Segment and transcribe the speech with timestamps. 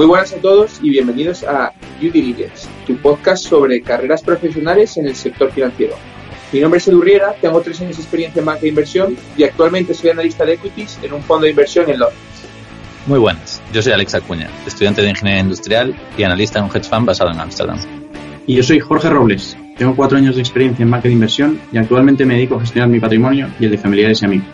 [0.00, 5.06] Muy buenas a todos y bienvenidos a Due Diligence, tu podcast sobre carreras profesionales en
[5.06, 5.94] el sector financiero.
[6.54, 9.44] Mi nombre es Edu Riera, tengo tres años de experiencia en banca de inversión y
[9.44, 12.18] actualmente soy analista de equities en un fondo de inversión en Londres.
[13.06, 16.88] Muy buenas, yo soy Alex Acuña, estudiante de Ingeniería Industrial y analista en un hedge
[16.88, 17.78] fund basado en Ámsterdam.
[18.46, 21.76] Y yo soy Jorge Robles, tengo cuatro años de experiencia en banca de inversión y
[21.76, 24.48] actualmente me dedico a gestionar mi patrimonio y el de familiares y amigos.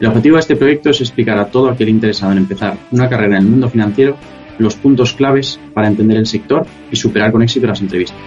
[0.00, 3.36] El objetivo de este proyecto es explicar a todo aquel interesado en empezar una carrera
[3.36, 4.16] en el mundo financiero
[4.58, 8.18] los puntos claves para entender el sector y superar con éxito las entrevistas.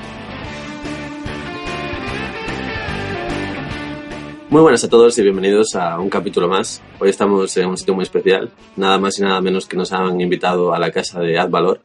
[4.50, 6.81] Muy buenas a todos y bienvenidos a un capítulo más.
[7.00, 10.22] Hoy estamos en un sitio muy especial, nada más y nada menos que nos han
[10.22, 11.81] invitado a la casa de Advalor.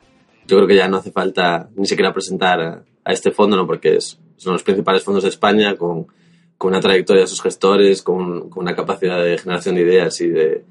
[0.47, 3.67] Yo creo que ya no hace falta ni siquiera presentar a este fondo, ¿no?
[3.67, 6.06] porque es, los principales fondos de España con,
[6.56, 10.29] con una trayectoria de sus gestores, con, con una capacidad de generación de ideas y
[10.29, 10.65] de,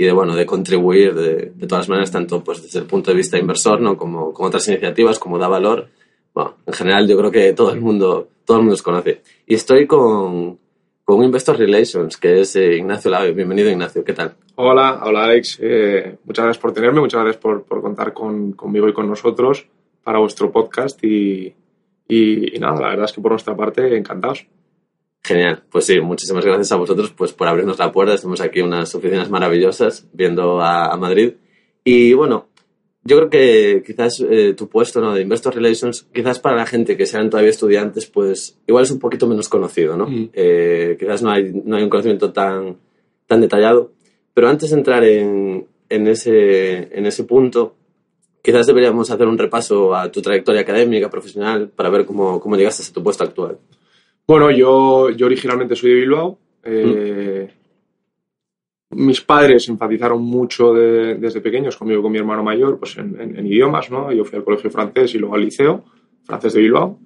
[0.00, 3.16] y de, bueno, de contribuir de, de, todas maneras, tanto pues, desde el punto de
[3.16, 3.96] vista inversor ¿no?
[3.96, 5.88] como con otras iniciativas, como da valor.
[6.32, 9.22] Bueno, en general yo creo que todo el mundo, todo el mundo los conoce.
[9.44, 10.56] Y estoy con,
[11.02, 13.32] con Investor Relations, que es eh, Ignacio Lave.
[13.32, 14.04] Bienvenido, Ignacio.
[14.04, 14.34] ¿Qué tal?
[14.54, 15.58] Hola, hola Alex.
[15.60, 19.66] Eh, muchas gracias por tenerme, muchas gracias por, por contar con, conmigo y con nosotros
[20.04, 21.52] para vuestro podcast y,
[22.06, 24.46] y, y nada, la verdad es que por nuestra parte encantados.
[25.22, 28.14] Genial, pues sí, muchísimas gracias a vosotros pues, por abrirnos la puerta.
[28.14, 31.34] Estamos aquí en unas oficinas maravillosas viendo a, a Madrid.
[31.84, 32.48] Y bueno,
[33.08, 35.14] yo creo que quizás eh, tu puesto ¿no?
[35.14, 38.98] de Investor Relations, quizás para la gente que sean todavía estudiantes, pues igual es un
[38.98, 40.06] poquito menos conocido, ¿no?
[40.06, 40.30] Mm.
[40.34, 42.76] Eh, quizás no hay, no hay un conocimiento tan,
[43.26, 43.92] tan detallado.
[44.34, 47.76] Pero antes de entrar en, en, ese, en ese punto,
[48.42, 52.82] quizás deberíamos hacer un repaso a tu trayectoria académica, profesional, para ver cómo, cómo llegaste
[52.82, 53.58] a tu puesto actual.
[54.28, 56.38] Bueno, yo, yo originalmente soy de Bilbao.
[56.62, 57.48] Eh,
[58.90, 63.90] mis padres enfatizaron mucho de- desde pequeños conmigo con mi hermano mayor pues en idiomas,
[63.90, 64.12] ¿no?
[64.12, 65.84] Yo fui al colegio francés y luego al liceo,
[66.24, 66.98] francés de Bilbao.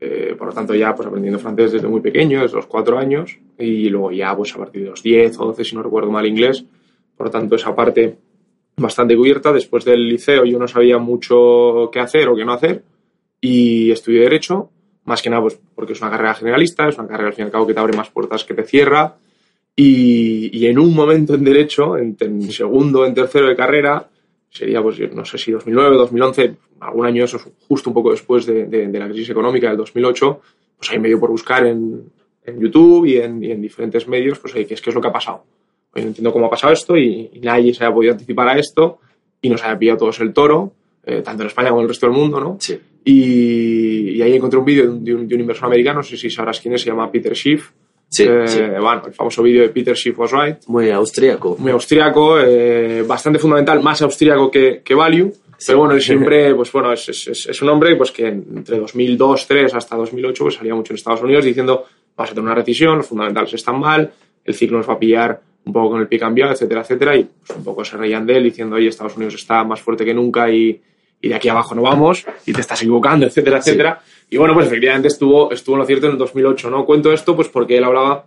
[0.00, 3.38] Eh, por lo tanto, ya pues aprendiendo francés desde muy pequeño, desde los cuatro años,
[3.58, 6.26] y luego ya pues a partir de los 10 o 12, si no recuerdo mal,
[6.26, 6.64] inglés.
[7.16, 8.16] Por lo tanto, esa parte
[8.76, 9.52] bastante cubierta.
[9.52, 12.82] Después del liceo yo no sabía mucho qué hacer o qué no hacer
[13.40, 14.70] y estudié Derecho,
[15.04, 17.46] más que nada pues porque es una carrera generalista, es una carrera al fin y
[17.46, 19.16] al cabo que te abre más puertas que te cierra
[19.74, 24.06] y, y en un momento en Derecho, en, en segundo, en tercero de carrera,
[24.50, 28.66] sería pues no sé si 2009, 2011, algún año eso, justo un poco después de,
[28.66, 30.40] de- de la crisis económica del 2008,
[30.76, 32.02] pues ahí me dio por buscar en,
[32.44, 35.00] en YouTube y en, y en diferentes medios, pues oye, ¿qué es, qué es lo
[35.00, 35.44] que ha pasado?
[35.94, 38.58] Oye, no entiendo cómo ha pasado esto y, y nadie se había podido anticipar a
[38.58, 38.98] esto
[39.40, 40.72] y nos había pillado todos el toro,
[41.04, 42.56] eh, tanto en España como en el resto del mundo, ¿no?
[42.60, 42.78] Sí.
[43.04, 46.30] Y, y ahí encontré un vídeo de un, de un- inversor americano, no sé si
[46.30, 47.70] sabrás quién es, se llama Peter Schiff.
[48.08, 48.60] Sí, Eh, sí.
[48.60, 50.56] Bueno, el famoso vídeo de Peter Schiff was right.
[50.66, 51.56] Muy austríaco.
[51.58, 55.32] Muy austríaco, eh, bastante fundamental, más austríaco que, que Value.
[55.66, 59.18] Pero bueno, él siempre, pues bueno, es, es- es- un hombre pues que entre 2002,
[59.46, 61.84] 2003 hasta 2008 pues salía mucho en Estados Unidos diciendo
[62.16, 64.10] vamos a tener una recesión, los fundamentales están mal,
[64.44, 67.16] el ciclo nos va a pillar un poco con el pie cambiado, etcétera, etcétera.
[67.16, 70.04] Y pues un poco se reían de él diciendo, oye, Estados Unidos está más fuerte
[70.04, 70.80] que nunca y,
[71.22, 74.02] y de aquí abajo no vamos y te estás equivocando, etcétera, etcétera.
[74.28, 76.84] Y bueno, pues efectivamente estuvo, estuvo en lo cierto en el 2008, ¿no?
[76.84, 78.26] Cuento esto pues porque él hablaba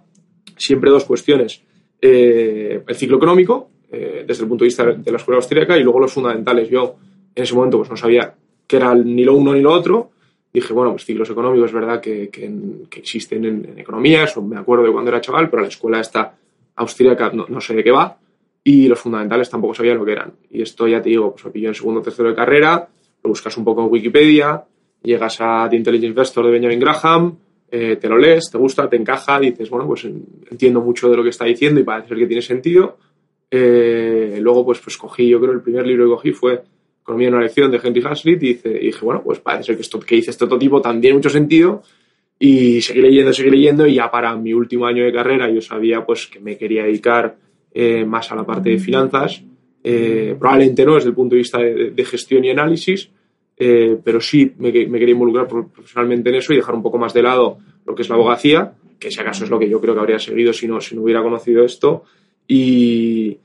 [0.58, 1.62] siempre dos cuestiones.
[2.02, 5.84] Eh, el ciclo económico, eh, desde el punto de vista de la escuela austríaca, y
[5.84, 6.70] luego los fundamentales.
[6.70, 6.96] Yo
[7.36, 8.34] en ese momento pues no sabía
[8.66, 10.12] qué era ni lo uno ni lo otro.
[10.54, 12.50] Dije, bueno, pues ciclos económicos es verdad que, que,
[12.90, 16.00] que existen en, en, economía, eso me acuerdo de cuando era chaval, pero la escuela
[16.00, 16.34] esta
[16.78, 18.18] austríaca no, no, sé de qué va.
[18.68, 20.34] Y los fundamentales tampoco sabía lo que eran.
[20.50, 22.90] Y esto ya te digo, pues me pilló en segundo o tercero de carrera,
[23.24, 24.66] lo buscas un poco en Wikipedia,
[25.04, 27.38] llegas a The Intelligent Investor de Benjamin Graham,
[27.70, 31.24] eh, te lo lees, te gusta, te encaja, dices, bueno, pues entiendo mucho de lo
[31.24, 32.98] que está diciendo y parece ser que tiene sentido.
[33.52, 36.64] Eh, luego, pues, pues cogí, yo creo, el primer libro que cogí fue
[37.06, 40.00] Economía en una lección de Henry Hazlitt y dije, bueno, pues parece ser que esto
[40.00, 41.84] que dice este otro tipo también tiene mucho sentido
[42.40, 46.04] y seguí leyendo, seguí leyendo y ya para mi último año de carrera yo sabía
[46.04, 47.36] pues que me quería dedicar
[47.78, 49.44] eh, más a la parte de finanzas,
[49.84, 53.12] eh, probablemente no desde el punto de vista de, de gestión y análisis,
[53.58, 57.14] eh, pero sí me, me, quería involucrar profesionalmente en eso y dejar un poco más
[57.14, 59.94] de lado lo que es la abogacía, que si acaso es lo que yo creo
[59.94, 62.06] que habría seguido si no, si no hubiera conocido esto.
[62.48, 63.38] Y,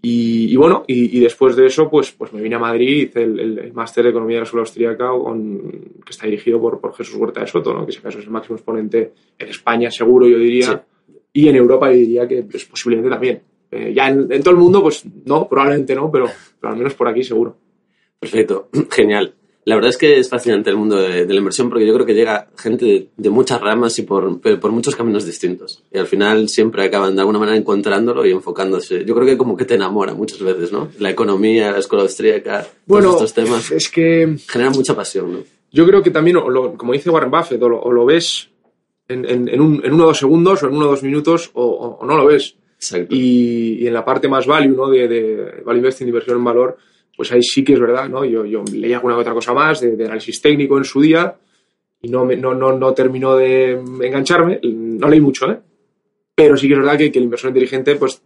[0.00, 3.22] y, y bueno, y, y, después de eso, pues, pues me vine a Madrid, hice
[3.22, 5.70] el, el, el máster de Economía de la Escuela Austríaca, con,
[6.04, 7.84] que está dirigido por, por Jesús Huerta de Soto, ¿no?
[7.84, 11.12] que si acaso es el máximo exponente en España, seguro yo diría, sí.
[11.34, 13.42] y en Europa yo diría que pues, posiblemente también.
[13.70, 16.26] Eh, ya en, en, todo el mundo, pues no, probablemente no, pero,
[16.60, 17.56] pero al menos por aquí seguro.
[18.18, 19.34] Perfecto, genial.
[19.64, 22.06] La verdad es que es fascinante el mundo de, de la inversión porque yo creo
[22.06, 25.84] que llega gente de, de, muchas ramas y por, por muchos caminos distintos.
[25.92, 29.04] Y al final siempre acaban de alguna manera encontrándolo y enfocándose.
[29.04, 30.88] Yo creo que como que te enamora muchas veces, ¿no?
[30.98, 33.70] La economía, la escuela austríaca, bueno, todos estos temas.
[33.70, 34.38] Es que...
[34.48, 35.38] Generan mucha pasión, ¿no?
[35.70, 38.48] Yo creo que también, o lo, como dice Warren Buffett, o lo, o lo ves
[39.06, 41.50] en, en, en, un, en, uno o dos segundos o en uno o dos minutos
[41.52, 42.56] o, o no lo ves.
[43.10, 44.88] Y, y, en la parte más value, ¿no?
[44.88, 46.76] De, de value investing, inversión en valor,
[47.16, 48.24] pues ahí sí que es verdad, ¿no?
[48.24, 51.36] Yo, yo leí alguna otra cosa más de, de, análisis técnico en su día
[52.00, 54.60] y no, me, no, no, no terminó de engancharme.
[54.62, 55.58] No leí mucho, ¿eh?
[56.34, 58.22] Pero sí que es verdad que, que el inversor inteligente, pues,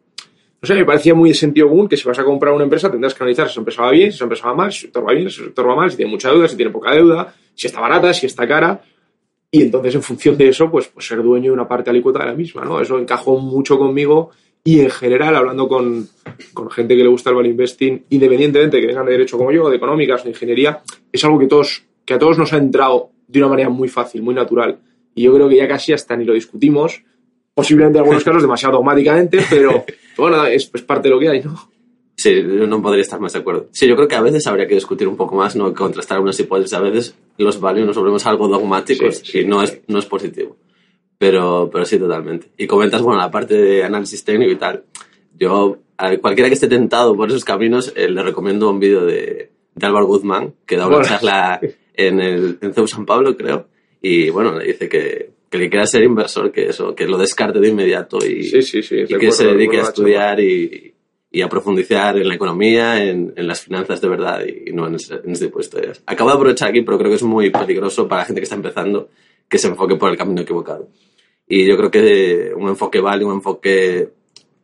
[0.60, 2.90] no sé, me parecía muy de sentido común que si vas a comprar una empresa
[2.90, 4.82] tendrás que analizar si esa empresa va bien, si esa empresa va mal, si el
[4.82, 6.94] sector va bien, si el sector va mal, si tiene mucha deuda, si tiene poca
[6.94, 8.82] deuda, si está barata, si está cara.
[9.50, 12.26] Y entonces, en función de eso, pues, pues ser dueño de una parte alícuota de
[12.26, 12.80] la misma, ¿no?
[12.80, 14.30] Eso encajó mucho conmigo
[14.64, 16.08] y en general, hablando con,
[16.54, 19.50] con, gente que le gusta el value investing, independientemente de que vengan de derecho como
[19.50, 23.10] yo, de económicas de ingeniería, es algo que, todos, que a todos nos ha entrado
[23.26, 24.78] de una manera muy fácil, muy natural.
[25.14, 27.02] Y yo creo que ya casi hasta ni lo discutimos,
[27.54, 29.84] posiblemente en algunos casos demasiado automáticamente, pero
[30.16, 31.72] bueno, es, es parte de lo que hay, ¿no?
[32.14, 33.66] Sí, no podría estar más de acuerdo.
[33.72, 36.38] Sí, yo creo que a veces habría que discutir un poco más, no contrastar algunas
[36.38, 36.74] hipótesis.
[36.74, 40.06] A veces los values nos volvemos algo dogmáticos sí, sí, y no es, no es
[40.06, 40.56] positivo.
[41.22, 42.48] Pero, pero sí, totalmente.
[42.58, 44.82] Y comentas, bueno, la parte de análisis técnico y tal.
[45.38, 49.52] Yo, a cualquiera que esté tentado por esos caminos, eh, le recomiendo un vídeo de,
[49.72, 51.08] de Álvaro Guzmán, que da una bueno.
[51.08, 51.60] charla
[51.94, 53.68] en, el, en CEU San Pablo, creo.
[54.00, 57.60] Y bueno, le dice que, que le quiera ser inversor, que eso, que lo descarte
[57.60, 60.92] de inmediato y, sí, sí, sí, y que se dedique a estudiar y,
[61.30, 64.96] y, a profundizar en la economía, en, en las finanzas de verdad y, no en
[64.96, 66.02] ese, en ese tipo de historias.
[66.04, 68.56] Acabo de aprovechar aquí, pero creo que es muy peligroso para la gente que está
[68.56, 69.08] empezando
[69.52, 70.88] que se enfoque por el camino equivocado.
[71.48, 74.10] Y yo creo que un enfoque vale, un enfoque,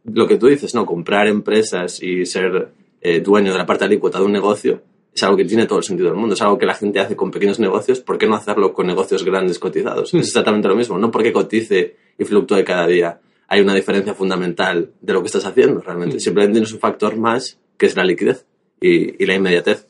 [0.04, 0.86] lo que tú dices, ¿no?
[0.86, 4.82] Comprar empresas y ser eh, dueño de la parte alícuota de un negocio
[5.18, 6.34] es algo que tiene todo el sentido del mundo.
[6.34, 8.00] Es algo que la gente hace con pequeños negocios.
[8.00, 10.14] ¿Por qué no hacerlo con negocios grandes cotizados?
[10.14, 10.18] Mm.
[10.18, 10.98] Es exactamente lo mismo.
[10.98, 13.20] No porque cotice y fluctúe cada día.
[13.48, 16.16] Hay una diferencia fundamental de lo que estás haciendo realmente.
[16.16, 16.20] Mm.
[16.20, 18.46] Simplemente tienes un factor más que es la liquidez
[18.80, 19.88] y, y la inmediatez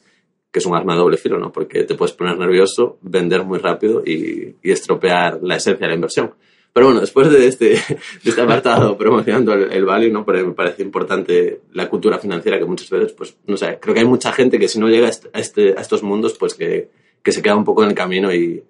[0.50, 1.52] que es un arma de doble filo, ¿no?
[1.52, 5.94] Porque te puedes poner nervioso, vender muy rápido y, y estropear la esencia de la
[5.94, 6.32] inversión.
[6.72, 7.70] Pero bueno, después de este,
[8.22, 10.24] de este apartado promocionando el, el value, ¿no?
[10.24, 14.00] Pero me parece importante la cultura financiera que muchas veces, pues, no sé, creo que
[14.00, 16.90] hay mucha gente que si no llega a, este, a estos mundos, pues que,
[17.22, 18.62] que se queda un poco en el camino y,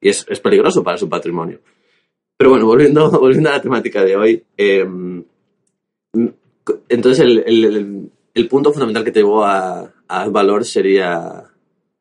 [0.00, 1.60] y es, es, peligroso para su patrimonio.
[2.36, 4.86] Pero bueno, volviendo, volviendo a la temática de hoy, eh,
[6.88, 11.44] entonces el, el, el, punto fundamental que te llevó a, a valor sería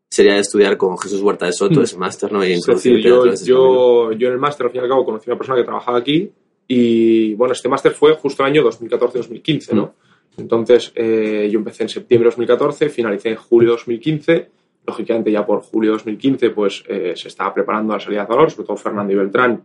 [0.09, 1.83] sería estudiar con Jesús Huerta de Soto, mm.
[1.83, 2.45] ese máster, ¿no?
[2.45, 5.29] Y es decir, yo, yo, yo en el máster, al fin y al cabo, conocí
[5.29, 6.31] a una persona que trabajaba aquí
[6.67, 9.83] y, bueno, este máster fue justo el año 2014-2015, ¿no?
[9.85, 10.41] Mm.
[10.41, 14.49] Entonces, eh, yo empecé en septiembre de 2014, finalicé en julio de 2015.
[14.85, 18.51] Lógicamente, ya por julio de 2015, pues eh, se estaba preparando la salida de valor,
[18.51, 19.63] sobre todo Fernando y Beltrán.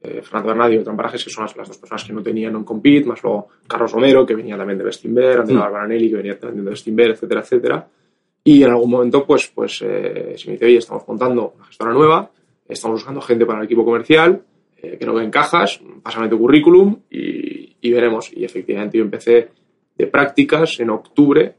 [0.00, 2.54] Eh, Fernando Bernardi y Beltrán Parajes, que son las, las, dos personas que no tenían
[2.54, 5.88] un compete, más luego Carlos Romero, que venía también de Bestinver, Andrea mm.
[5.88, 7.88] Que venía también de Bestinver, etcétera, etcétera.
[8.48, 11.92] Y en algún momento, pues, pues eh, se me dice, oye, estamos montando una gestora
[11.92, 12.30] nueva,
[12.66, 14.42] estamos buscando gente para el equipo comercial,
[14.78, 18.32] eh, no que encajas, pásame tu currículum y, veremos.
[18.32, 19.50] Y efectivamente yo empecé
[19.98, 21.56] de prácticas en octubre,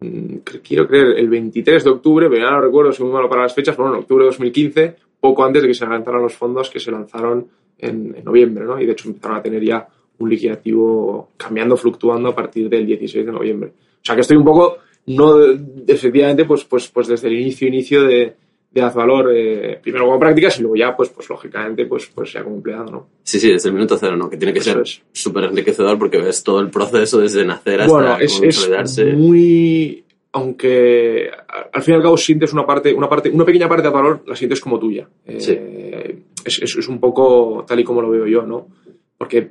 [0.00, 3.42] mmm, quiero creer el 23 de octubre, pero ya no recuerdo, soy muy malo para
[3.42, 6.70] las fechas, bueno, en octubre de 2015, poco antes de que se lanzaran los fondos
[6.70, 7.46] que se lanzaron
[7.78, 8.80] en, en noviembre, ¿no?
[8.80, 9.86] Y de hecho empezaron a tener ya
[10.18, 13.68] un liquidativo cambiando, fluctuando a partir del 16 de noviembre.
[13.68, 15.36] O sea que estoy un poco no
[15.86, 18.34] efectivamente pues pues pues desde el inicio inicio de,
[18.70, 22.42] de Azvalor eh, primero como prácticas y luego ya pues pues lógicamente pues pues ya
[22.42, 25.02] como empleado no sí sí desde el minuto cero no que tiene que Eso ser
[25.12, 29.10] súper enriquecedor porque ves todo el proceso desde nacer hasta bueno, es, consolidarse.
[29.10, 31.30] es muy aunque
[31.72, 34.24] al fin y al cabo sientes una parte una parte una pequeña parte de Azvalor
[34.26, 35.08] la sientes como tuya.
[35.26, 35.52] Eh, sí.
[36.44, 38.66] es, es, es un poco tal y como lo veo yo no
[39.16, 39.50] porque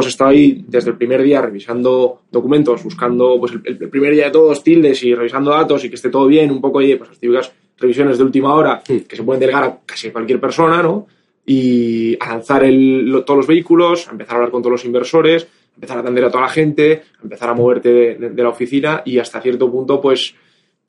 [0.00, 4.26] has estado ahí desde el primer día revisando documentos, buscando pues, el, el, primer día
[4.26, 7.10] de todos tildes y revisando datos y que esté todo bien, un poco, oye, pues
[7.10, 11.06] las típicas revisiones de última hora que se pueden delegar a casi cualquier persona, ¿no?
[11.46, 14.84] Y a lanzar el, lo, todos los vehículos, a empezar a hablar con todos los
[14.84, 18.30] inversores, a empezar a atender a toda la gente, a empezar a moverte de, de,
[18.30, 20.34] de la oficina y hasta cierto punto, pues,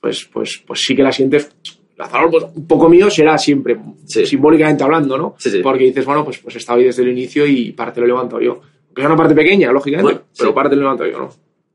[0.00, 1.50] pues, pues, pues sí que la sientes
[1.98, 4.26] Azalor, pues, un poco mío será siempre, Sí.
[4.26, 5.34] simbólicamente hablando, ¿no?
[5.38, 5.60] Sí, sí.
[5.62, 8.08] Porque dices, bueno, pues, pues he estado ahí desde el inicio y parte lo he
[8.08, 8.60] levantado yo.
[8.96, 10.54] Es una parte pequeña, lógicamente, Bueno, pero sí.
[10.54, 11.28] parte lo he levantado yo, ¿no?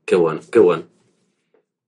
[0.04, 0.82] Qué bueno, qué bueno.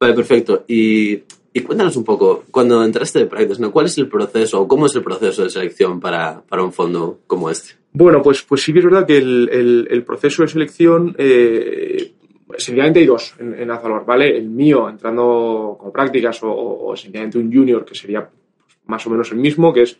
[0.00, 0.64] Vale, perfecto.
[0.68, 1.22] Y,
[1.52, 3.72] y cuéntanos un poco, cuando entraste de prácticas, ¿no?
[3.72, 7.20] ¿cuál es el proceso o cómo es el proceso de selección para, para un fondo
[7.26, 7.74] como este?
[7.92, 12.12] Bueno, pues, pues sí que es verdad que el, el- el proceso de selección, eh,
[12.58, 14.36] sencillamente hay dos en, en Azalor, ¿vale?
[14.36, 19.06] El mío entrando como prácticas o, o, o sencillamente un junior, que sería pues, más
[19.06, 19.96] o menos el mismo, que es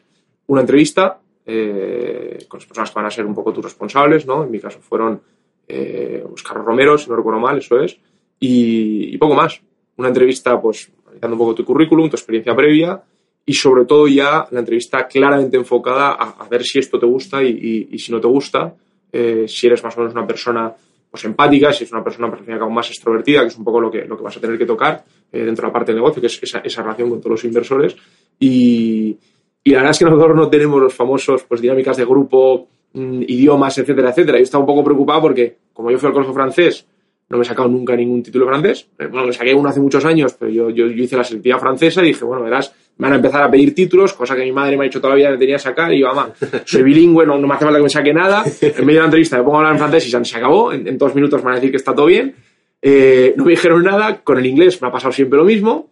[0.47, 4.45] una entrevista eh, con las personas que van a ser un poco tus responsables, ¿no?
[4.45, 5.21] En mi caso fueron
[5.69, 7.97] eh, Oscar Romero, si no recuerdo mal, eso es,
[8.41, 9.61] y, y poco más.
[9.97, 13.01] Una entrevista, pues, analizando un poco tu currículum, tu experiencia previa,
[13.47, 17.43] y sobre todo ya la entrevista claramente enfocada a, a ver si esto te gusta
[17.43, 18.75] y, y- y si no te gusta,
[19.13, 20.75] eh, si eres más o menos una persona
[21.11, 24.05] pues empática, si es una persona pues, más extrovertida, que es un poco lo que,
[24.07, 26.27] lo que vas a tener que tocar eh, dentro de la parte del negocio, que
[26.27, 27.95] es esa, esa relación con todos los inversores.
[28.41, 29.17] Y,
[29.65, 33.23] y la verdad es que nosotros no tenemos los famosos pues, dinámicas de grupo, mm,
[33.23, 34.39] idiomas, etcétera, etcétera.
[34.39, 36.87] Yo estaba un poco preocupado porque, como yo fui al colegio francés,
[37.31, 38.87] no me he sacado nunca ningún título francés.
[38.99, 41.59] Eh, Bueno, me saqué uno hace muchos años, pero yo, yo, yo hice la selectiva
[41.59, 44.53] francesa y dije, bueno, verás, me van a empezar a pedir títulos, cosa que mi
[44.53, 45.93] madre me ha dicho toda la vida que me tenía que sacar.
[45.95, 46.31] Y yo, mamá,
[46.67, 48.45] soy bilingüe, no, no me hace falta que me saque nada.
[48.61, 50.73] En medio de la entrevista me pongo a hablar en francés y se, se acabó.
[50.73, 52.35] En, en dos minutos me van a decir que está todo bien.
[52.83, 54.21] Eh, no me dijeron nada.
[54.23, 55.89] Con el inglés me ha pasado siempre lo mismo.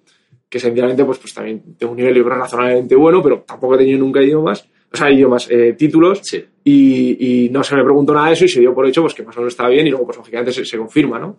[0.53, 3.79] Que sencillamente, pues, pues también tengo un nivel yo creo, razonablemente bueno, pero tampoco he
[3.79, 4.69] tenido nunca idiomas.
[4.93, 6.45] O sea, idiomas, eh, títulos Sí.
[6.65, 9.15] y, y no se me preguntó nada de eso y se dio por hecho pues
[9.15, 11.39] que más o menos estaba bien y luego pues lógicamente se, se confirma ¿no?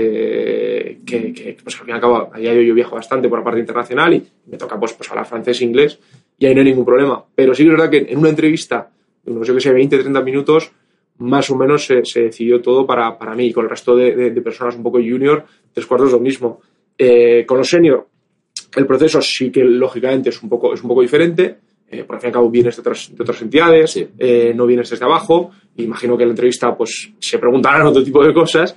[0.00, 2.94] que, que, que, pues al fin y al cabo a día de hoy yo viajo
[2.96, 5.98] bastante por la parte internacional y me toca pues, pues hablar francés e inglés
[6.38, 8.90] y ahí no hay ningún problema pero sí que es verdad que en una entrevista
[9.26, 10.72] unos yo que sé 20 30 minutos
[11.18, 14.14] más o menos se, se decidió todo para, para mí y con el resto de,
[14.16, 16.60] de- de personas un poco junior tres cuartos lo mismo
[16.98, 18.06] Eh, con los senior
[18.76, 21.56] el proceso sí que lógicamente es un poco, es un poco diferente,
[21.90, 24.06] eh, por fin y al cabo vienes de otras, de otras entidades, Sí.
[24.18, 28.24] eh, no vienes desde abajo, imagino que en la entrevista pues se preguntarán otro tipo
[28.24, 28.76] de cosas,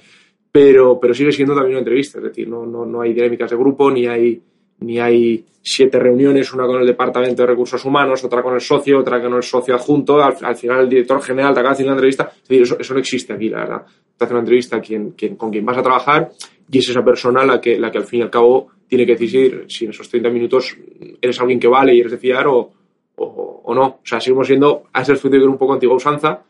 [0.52, 3.58] pero, pero sigue siendo también una entrevista, es decir, no, no, no hay dinámicas de
[3.58, 4.42] grupo, ni hay,
[4.80, 9.00] ni hay siete reuniones, una con el departamento de recursos humanos, otra con el socio,
[9.00, 11.98] otra con el socio adjunto, al, al final el director general te acaba haciendo una
[12.00, 13.82] entrevista, es decir, eso, eso no existe aquí, la verdad.
[14.18, 16.32] Te hace una entrevista quien, quien, con quien vas a trabajar
[16.72, 19.16] y es esa persona la que, la que al fin y al cabo tiene que
[19.16, 20.76] decidir si en esos 30 minutos
[21.22, 22.72] eres alguien que vale y eres de fiar o,
[23.16, 23.86] o, o no.
[23.86, 26.44] O sea, seguimos siendo a ese efecto un poco antigua usanza.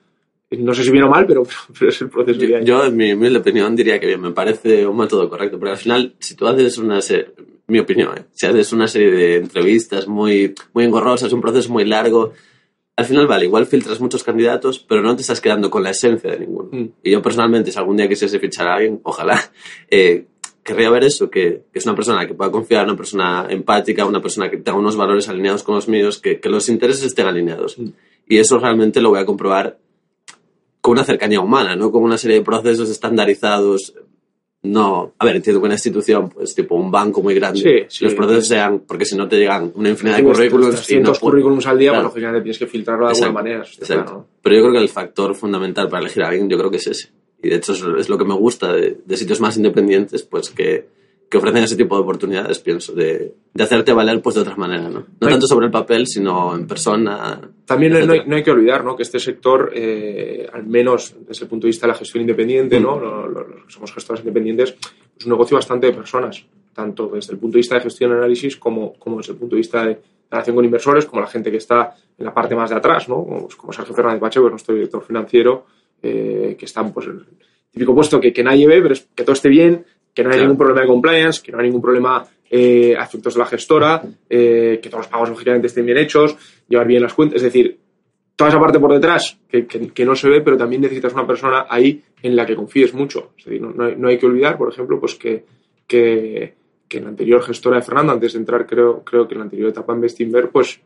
[0.52, 1.44] No sé si bien o mal, pero,
[1.78, 4.88] pero es el proceso Yo, yo, en mi humilde opinión, diría que bien, me parece
[4.88, 7.28] un método correcto, porque al final, si tú haces una serie,
[7.68, 8.24] mi opinión, ¿eh?
[8.32, 12.34] si haces una serie de entrevistas muy, muy engorrosas, un proceso muy largo,
[12.96, 16.32] al final, vale, igual filtras muchos candidatos, pero no te estás quedando con la esencia
[16.32, 16.70] de ninguno.
[16.72, 16.90] Mm.
[17.04, 19.40] Y yo personalmente, si algún día quisiese fichar a alguien, ojalá,
[19.90, 20.26] eh,
[20.74, 24.22] querría ver eso, que, que es una persona que pueda confiar, una persona empática, una
[24.22, 27.78] persona que tenga unos valores alineados con los míos, que, que los intereses estén alineados.
[27.78, 27.90] Mm.
[28.28, 29.78] Y eso realmente lo voy a comprobar
[30.82, 33.94] con una cercanía humana, no con una serie de procesos estandarizados.
[34.62, 38.04] No, a ver, entiendo que una institución, pues tipo un banco muy grande, Sí, sí.
[38.04, 41.18] los procesos sean, porque si no te llegan una infinidad de currículums y no 300
[41.18, 42.04] pu- currículums al día, Claro.
[42.12, 43.60] pues lógicamente tienes que filtrarlo de alguna Exacto, manera.
[43.64, 43.86] exacto.
[43.86, 44.28] claro, ¿no?
[44.42, 46.88] Pero yo creo que el factor fundamental para elegir a alguien, yo creo que es
[46.88, 47.10] ese.
[47.42, 50.88] Y de hecho es, lo que me gusta de, de sitios más independientes, pues que,
[51.30, 54.90] que ofrecen ese tipo de oportunidades, pienso, de, de hacerte valer pues de otra manera,
[54.90, 55.06] ¿no?
[55.22, 57.40] No tanto sobre el papel, sino en persona.
[57.66, 58.96] También no, hay, no hay que olvidar ¿no?
[58.96, 62.80] que este sector, eh, al menos desde el punto de vista de la gestión independiente,
[62.80, 62.84] Mm.
[62.84, 63.00] ¿no?
[63.00, 64.76] Lo- lo- los que somos gestores independientes,
[65.18, 66.44] es un negocio bastante de personas,
[66.74, 69.56] tanto desde el punto de vista de gestión y análisis como, como desde el punto
[69.56, 70.00] de vista de
[70.32, 73.16] relación con inversores, como la gente que está en la parte más de atrás, ¿no?
[73.24, 75.66] como, como Sergio Fernández Pacheco, que es nuestro director financiero,
[76.04, 77.26] eh, que está pues, en el
[77.72, 80.34] típico puesto que, que nadie ve, pero es que todo esté bien, que no hay
[80.36, 80.44] Claro.
[80.48, 84.02] ningún problema de compliance, que no hay ningún problema eh, a efectos de la gestora,
[84.30, 86.36] eh, que todos los pagos lógicamente estén bien hechos,
[86.68, 87.78] llevar bien las cuentas, es decir,
[88.36, 91.28] toda esa parte por detrás que, que- que no se ve, pero también necesitas una
[91.28, 93.34] persona ahí en la que confíes mucho.
[93.38, 95.44] Es decir, no, no hay, no hay que olvidar, por ejemplo, pues que,
[95.86, 96.54] que,
[96.88, 99.44] que en la anterior gestora de Fernando, antes de entrar, creo, creo que en la
[99.44, 100.80] anterior etapa en Bestinver, pues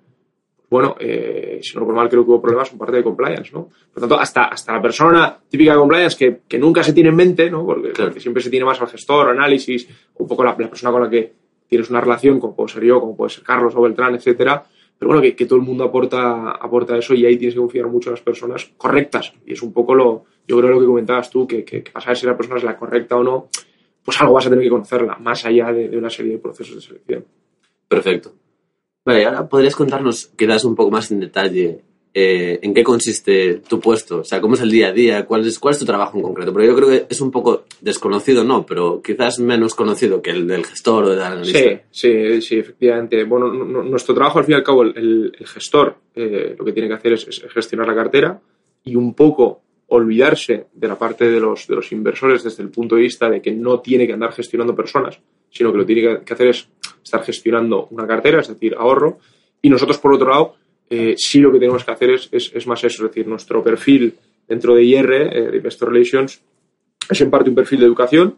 [0.73, 3.65] bueno, eh, si no recuerdo mal, creo que hubo problemas con parte de compliance, ¿no?
[3.65, 7.09] Por lo tanto, hasta, hasta la persona típica de compliance que, que nunca se tiene
[7.09, 7.65] en mente, ¿no?
[7.65, 8.09] Porque, Claro.
[8.09, 11.09] porque siempre se tiene más al gestor, análisis, un poco la, la persona con la
[11.09, 11.33] que
[11.67, 14.63] tienes una relación, como puedo ser yo, como puede ser Carlos o Beltrán, etcétera.
[14.97, 17.87] Pero bueno, que, que todo el mundo aporta, aporta eso y ahí tienes que confiar
[17.87, 19.33] mucho en las personas correctas.
[19.45, 22.03] Y es un poco lo, yo creo lo que comentabas tú, que, que, que para
[22.03, 23.49] saber si la persona es la correcta o no,
[24.03, 26.75] pues algo vas a tener que conocerla, más allá de, de una serie de procesos
[26.75, 27.25] de selección.
[27.87, 28.33] Perfecto.
[29.05, 31.81] Vale, ahora podrías contarnos quizás un poco más en detalle
[32.13, 35.45] eh, en qué consiste tu puesto, o sea, cómo es el día a día, cuál
[35.47, 36.53] es, cuál es tu trabajo en concreto.
[36.53, 40.47] Pero yo creo que es un poco desconocido, no, pero quizás menos conocido que el
[40.47, 41.59] del gestor o del analista.
[41.59, 43.23] Sí, sí, sí, efectivamente.
[43.25, 46.87] Bueno, nuestro trabajo, al fin y al cabo, el, el- gestor eh, lo que tiene
[46.87, 48.39] que hacer es, es gestionar la cartera
[48.83, 52.95] y un poco olvidarse de la parte de los, de los inversores desde el punto
[52.95, 55.19] de vista de que no tiene que andar gestionando personas,
[55.49, 56.67] sino que lo tiene que- que hacer es
[57.03, 59.19] estar gestionando una cartera, es decir, ahorro.
[59.61, 60.55] Y nosotros, por otro lado,
[60.89, 63.63] eh, sí lo que tenemos que hacer es, es, es más eso, es decir, nuestro
[63.63, 64.15] perfil
[64.47, 66.41] dentro de IR, eh, de Investor Relations,
[67.09, 68.35] es en parte un perfil de educación,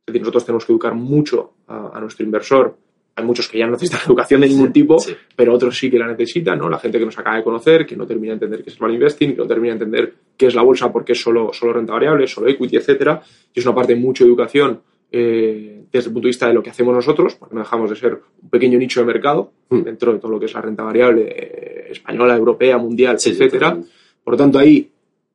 [0.00, 2.76] es decir, nosotros tenemos que educar mucho a, a nuestro inversor.
[3.14, 5.14] Hay muchos que ya no necesitan educación de ningún tipo, sí.
[5.34, 6.68] pero otros sí que la necesitan, ¿no?
[6.68, 8.80] La gente que nos acaba de conocer, que no termina de entender qué es el
[8.80, 11.72] value investing, que no termina de entender qué es la bolsa porque es solo, solo
[11.72, 13.20] renta variable, solo equity, etcétera.
[13.52, 16.62] Y es una parte de mucha educación eh, desde el punto de vista de lo
[16.62, 19.82] que hacemos nosotros, porque no dejamos de ser un pequeño nicho de mercado Mm.
[19.82, 23.78] dentro de todo lo que es la renta variable eh, española, europea, mundial, Sí, etcétera.
[24.24, 24.90] Por lo tanto, ahí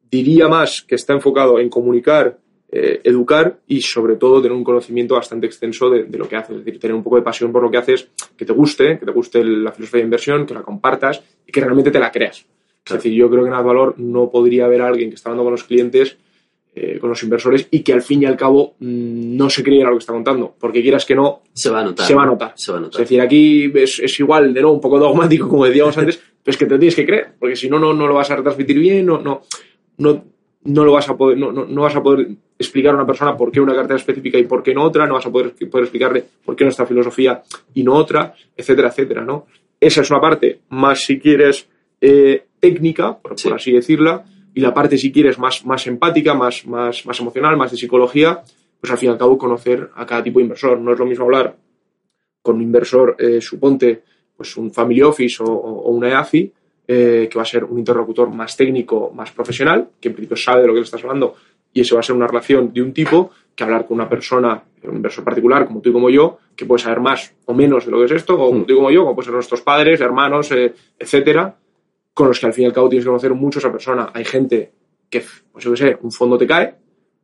[0.09, 2.37] diría más que está enfocado en comunicar,
[2.71, 6.57] eh, educar y sobre todo tener un conocimiento bastante extenso de, de lo que haces,
[6.57, 9.05] es decir, tener un poco de pasión por lo que haces, que te guste, que
[9.05, 12.45] te guste la filosofía de inversión, que la compartas y que realmente te la creas.
[12.83, 12.97] Claro.
[12.97, 15.51] Es decir, yo creo que en Advalor no podría haber alguien que está hablando con
[15.51, 16.17] los clientes,
[16.75, 19.89] eh, con los inversores y que al fin y al cabo mm, no se creyera
[19.89, 22.05] lo que está contando, porque quieras que no, Se va a notar.
[22.07, 22.53] se va a notar.
[22.55, 25.65] Se va a Es decir, aquí es, es igual, de nuevo, un poco dogmático, como
[25.65, 28.15] decíamos antes, pero es que te tienes que creer, porque si no, no, no lo
[28.15, 29.43] vas a retransmitir bien, no, no,
[29.97, 30.25] no,
[30.63, 32.27] no lo vas a poder, no, no, no vas a poder
[32.57, 35.13] explicar a una persona por qué una cartera específica y por qué no otra, no
[35.15, 39.45] vas a poder, poder explicarle por qué nuestra filosofía y no otra, etcétera, etcétera, ¿no?
[39.79, 41.67] Esa es una parte más, si quieres,
[42.01, 43.49] eh, técnica, por, Sí.
[43.49, 44.23] por así decirla,
[44.53, 48.41] y la parte, si quieres, más, más empática, más, más, más emocional, más de psicología,
[48.79, 50.79] pues al fin y al cabo conocer a cada tipo de inversor.
[50.79, 51.55] No es lo mismo hablar
[52.41, 54.03] con un inversor, eh, suponte,
[54.35, 56.51] pues un family office o, o una EAFI,
[56.85, 60.61] eh, que va a ser un interlocutor más técnico, más profesional, que en principio sabe
[60.61, 61.35] de lo que le estás hablando,
[61.71, 64.61] y eso va a ser una relación de un tipo, que hablar con una persona,
[64.83, 67.91] un inversor particular, como tú y como yo, que puede saber más o menos de
[67.91, 70.01] lo que es esto, o como tú y como yo, como pueden ser nuestros padres,
[70.01, 71.55] hermanos, eh, etcétera,
[72.13, 74.09] con los que al fin y al cabo tienes que conocer mucho a esa persona.
[74.13, 74.71] Hay gente
[75.09, 76.75] que, pues yo qué sé, un fondo te cae,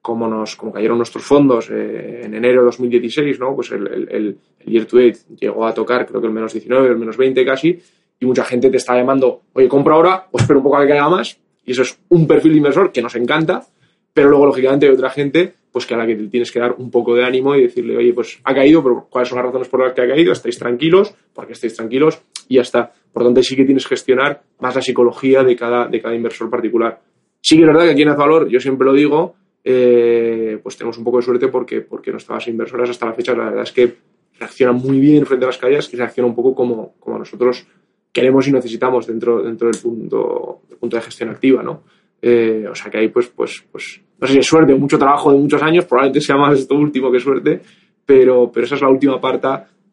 [0.01, 3.55] como nos como cayeron nuestros fondos eh, en enero de 2016, ¿no?
[3.55, 7.17] Pues el, year to date llegó a tocar creo que el menos 19, el menos
[7.17, 7.79] 20 casi,
[8.19, 10.89] y mucha gente te está llamando, oye, compra ahora, o espera un poco a que
[10.89, 13.65] caiga más, y eso es un perfil de inversor que nos encanta,
[14.13, 16.89] pero luego, lógicamente, hay otra gente pues que a la que tienes que dar un
[16.89, 19.81] poco de ánimo y decirle, oye, pues ha caído, pero ¿cuáles son las razones por
[19.81, 20.33] las que ha caído?
[20.33, 21.13] ¿Estáis tranquilos?
[21.33, 22.19] porque estáis tranquilos?
[22.49, 22.91] Y ya está.
[23.13, 26.49] Por tanto, sí que tienes que gestionar más la psicología de cada, de cada inversor
[26.49, 26.99] particular.
[27.39, 30.97] Sí que es verdad que aquí en Azvalor, yo siempre lo digo, eh, pues tenemos
[30.97, 33.95] un poco de suerte porque, porque nuestras inversoras hasta la fecha la verdad es que
[34.37, 37.65] reaccionan muy bien frente a las caídas y reaccionan un poco como, como nosotros
[38.11, 41.83] queremos y necesitamos dentro, dentro del punto, del punto de gestión activa, ¿no?
[42.21, 45.31] Eh, o sea que ahí pues, pues, pues, no sé si es suerte mucho trabajo
[45.31, 47.61] de muchos años, probablemente sea más esto último que suerte,
[48.05, 49.47] pero, pero esa es la última parte,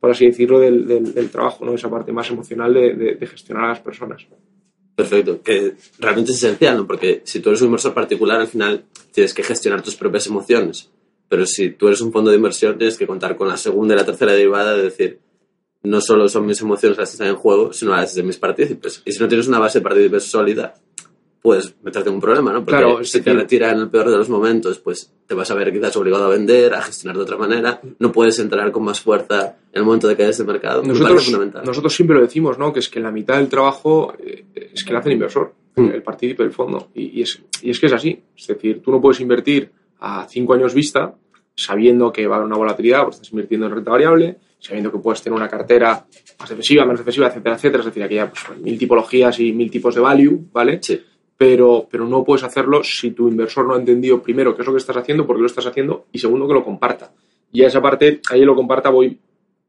[0.07, 1.75] por así decirlo, del, del, trabajo, ¿no?
[1.75, 4.25] Esa parte más emocional de, de, de gestionar a las personas.
[4.95, 6.87] Perfecto, que realmente es esencial, ¿no?
[6.87, 10.93] Porque si tú eres un inversor particular, al final tienes que gestionar tus propias emociones.
[11.29, 13.97] Pero si tú eres un fondo de inversión, tienes que contar con la segunda y
[13.97, 15.19] la tercera derivada de decir,
[15.83, 19.03] no solo son mis emociones las que están en juego, sino las de mis partícipes.
[19.05, 20.75] Y si no tienes una base de partícipes sólida,
[21.47, 22.65] puedes meterte en un problema, ¿no?
[22.65, 25.49] Porque Claro, si te decir- retira en el peor de los momentos, pues te vas
[25.51, 27.81] a ver quizás obligado a vender, a gestionar de otra manera.
[28.01, 30.83] No puedes entrar con más fuerza en el momento de caer del mercado.
[30.83, 31.31] Nosotros,
[31.65, 32.73] nosotros siempre lo decimos, ¿no?
[32.73, 35.91] Que es que la mitad del trabajo eh, es que lo hace el inversor, Mm.
[35.93, 36.89] el partícipe del fondo.
[36.95, 38.19] Y, y es, y es que es así.
[38.37, 41.15] Es decir, tú no puedes invertir a cinco años vista
[41.55, 44.99] sabiendo que va a haber una volatilidad, porque estás invirtiendo en renta variable, sabiendo que
[44.99, 46.07] puedes tener una cartera
[46.39, 47.81] más defensiva, menos defensiva, etcétera, etcétera.
[47.81, 50.79] Es decir, aquí hay pues, mil tipologías y mil tipos de value, ¿vale?
[50.83, 51.01] Sí.
[51.37, 54.73] Pero, pero no puedes hacerlo si tu inversor no ha entendido primero qué es lo
[54.73, 57.13] que estás haciendo, por qué lo estás haciendo, y segundo, que lo comparta.
[57.53, 59.19] Y a esa parte, ahí lo comparta, voy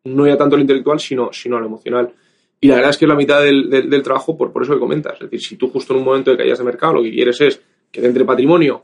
[0.06, 2.14] no ya tanto a lo intelectual, sino, sino a lo emocional.
[2.62, 4.74] Y la verdad es que es la mitad del, del, del trabajo por, por eso
[4.74, 5.14] que comentas.
[5.16, 7.40] Es decir, si tú justo en un momento de caídas de mercado lo que quieres
[7.42, 8.82] es que te entre patrimonio,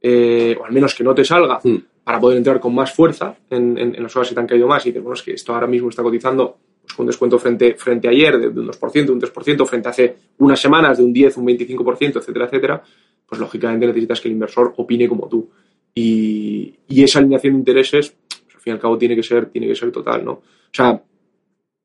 [0.00, 1.76] eh, o al menos que no te salga, Mm.
[2.02, 4.66] para poder entrar con más fuerza en, en, en las horas que te han caído
[4.66, 6.58] más y dices, bueno, es que esto ahora mismo está cotizando
[6.94, 10.60] con descuento frente, frente ayer de, de un 2%, un 3%, frente a hace unas
[10.60, 12.82] semanas de un 10, un 25%, etcétera, etcétera,
[13.26, 15.50] pues lógicamente necesitas que el inversor opine como tú.
[15.94, 19.66] Y, esa alineación de intereses, pues, al fin y al cabo, tiene que ser, tiene
[19.66, 20.32] que ser total, ¿no?
[20.32, 21.02] O sea,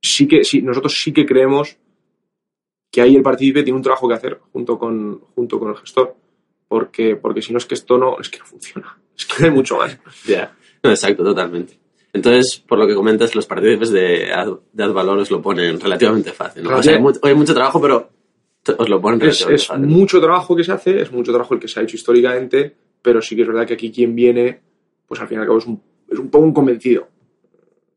[0.02, 1.78] sí que, sí, nosotros sí que creemos
[2.91, 6.15] que ahí el partícipe tiene un trabajo que hacer junto con, junto con el gestor,
[6.67, 9.52] porque, porque si no es que esto no, es que no funciona, es que hay
[9.52, 9.98] mucho más.
[10.26, 11.79] Ya, no, exacto, totalmente.
[12.13, 16.32] Entonces, por lo que comentas, los partícipes de, Ad- de Advalor os lo ponen relativamente
[16.32, 16.63] fácil.
[16.63, 16.78] ¿no?
[16.78, 18.10] O sea, hay, mu- hay mucho trabajo, pero
[18.78, 19.86] Os lo ponen es, relativamente es fácil.
[19.88, 23.22] mucho trabajo que se hace, es mucho trabajo el que se ha hecho históricamente, pero
[23.22, 24.60] sí que es verdad que aquí quien viene,
[25.08, 27.08] pues al fin y al cabo es un, es un poco un convencido.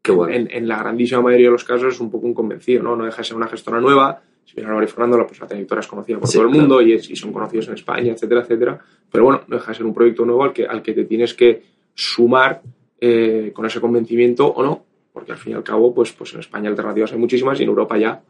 [0.02, 0.34] Qué bueno.
[0.34, 2.96] En, en la grandísima mayoría de los casos es un poco un convencido, ¿no?
[2.96, 4.20] No deja de ser una gestora nueva.
[4.44, 6.60] Si viene Álvaro y Fernando, pues la trayectoria es conocida por Sí, todo el claro.
[6.68, 8.80] mundo y, es- y son conocidos en España, etcétera, etcétera.
[9.10, 11.32] Pero bueno, no deja de ser un proyecto nuevo al que, al que te tienes
[11.34, 11.62] que
[11.94, 12.60] sumar
[13.04, 16.38] eh, con ese convencimiento o no, porque al fin y al cabo, pues, pues en
[16.38, 18.22] España alternativas hay muchísimas y en Europa ya,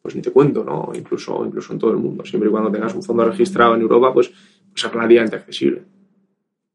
[0.00, 0.92] pues ni te cuento, ¿no?
[0.94, 2.24] Incluso, incluso en todo el mundo.
[2.24, 5.82] Siempre y cuando tengas un fondo registrado en Europa, pues, pues es relativamente accesible.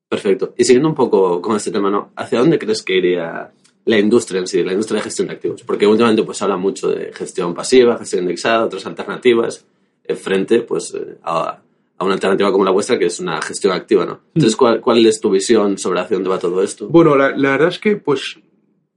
[0.09, 0.53] Perfecto.
[0.57, 2.11] Y siguiendo un poco con este tema, ¿no?
[2.17, 3.49] ¿Hacia dónde crees que iría
[3.85, 5.63] la industria en sí, la industria de gestión de activos?
[5.63, 9.65] Porque últimamente pues habla mucho de gestión pasiva, gestión indexada, otras alternativas,
[10.17, 11.61] frente pues eh, a,
[11.97, 14.19] a una alternativa como la vuestra que es una gestión activa, ¿no?
[14.33, 16.87] Entonces, ¿cuál, cuál es tu visión sobre hacia dónde va todo esto?
[16.89, 18.37] Bueno, la, la verdad es que, pues,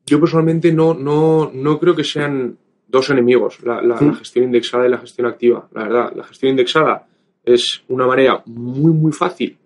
[0.06, 2.58] yo personalmente no, no, no creo que sean
[2.88, 5.68] dos enemigos, la, la- la gestión indexada y la gestión activa.
[5.72, 7.06] La verdad, la gestión indexada
[7.44, 9.56] es una manera muy, muy fácil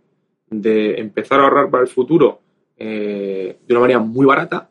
[0.51, 2.41] de empezar a ahorrar para el futuro
[2.77, 4.69] eh, de una manera muy barata,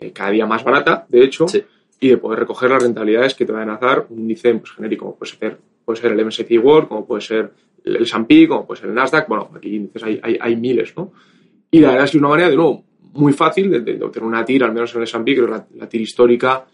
[0.00, 1.62] eh, cada día más barata, de hecho, Sí.
[2.00, 5.04] y de poder recoger las rentabilidades que te van a dar un índice pues, genérico,
[5.06, 7.52] como puede ser, puede ser el MSCI World, como puede ser
[7.84, 11.12] el S&P, como puede ser el Nasdaq, bueno, aquí índices hay, hay, hay miles, ¿no?
[11.70, 14.26] Y la verdad es que es una manera, de nuevo, muy fácil de, de obtener
[14.26, 16.64] una TIR, al menos en el S&P, creo que la, la TIR histórica,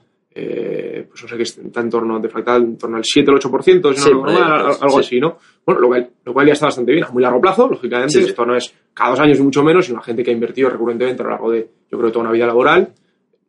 [0.41, 3.35] eh, pues no sé qué está en torno, de fractal, en torno al 7 o
[3.35, 5.01] el 8%, si no Sí, recuerdo por ahí, mal, pues, algo sí.
[5.01, 5.39] así, ¿no?
[5.65, 8.29] Bueno, lo cual, lo cual ya está bastante bien, a muy largo plazo, lógicamente, sí.
[8.29, 10.71] esto no es cada dos años y mucho menos, sino la gente que ha invertido
[10.71, 12.93] recurrentemente a lo largo de, yo creo, toda una vida laboral,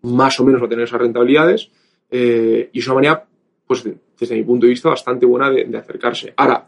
[0.04, 1.70] más o menos va a tener esas rentabilidades,
[2.10, 3.26] eh, y es una manera,
[3.70, 6.34] pues de- desde mi punto de vista, bastante buena de, de acercarse.
[6.38, 6.68] Ahora,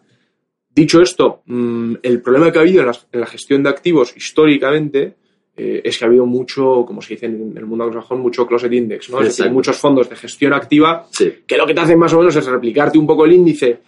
[0.69, 4.15] dicho esto, mm, el problema que ha habido en la, en la gestión de activos
[4.15, 5.15] históricamente
[5.57, 8.71] eh, es que ha habido mucho, como se dice en el mundo anglosajón, mucho closet
[8.71, 9.17] index, ¿no?
[9.17, 9.53] Es decir, Exacto.
[9.53, 11.29] muchos fondos de gestión activa Sí.
[11.47, 13.79] que lo que te hacen más o menos es replicarte un poco el índice,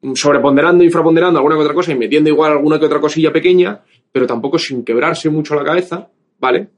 [0.00, 3.82] mm, sobreponderando, infraponderando alguna que otra cosa y metiendo igual alguna que otra cosilla pequeña,
[4.10, 6.08] pero tampoco sin quebrarse mucho la cabeza,
[6.40, 6.68] ¿vale?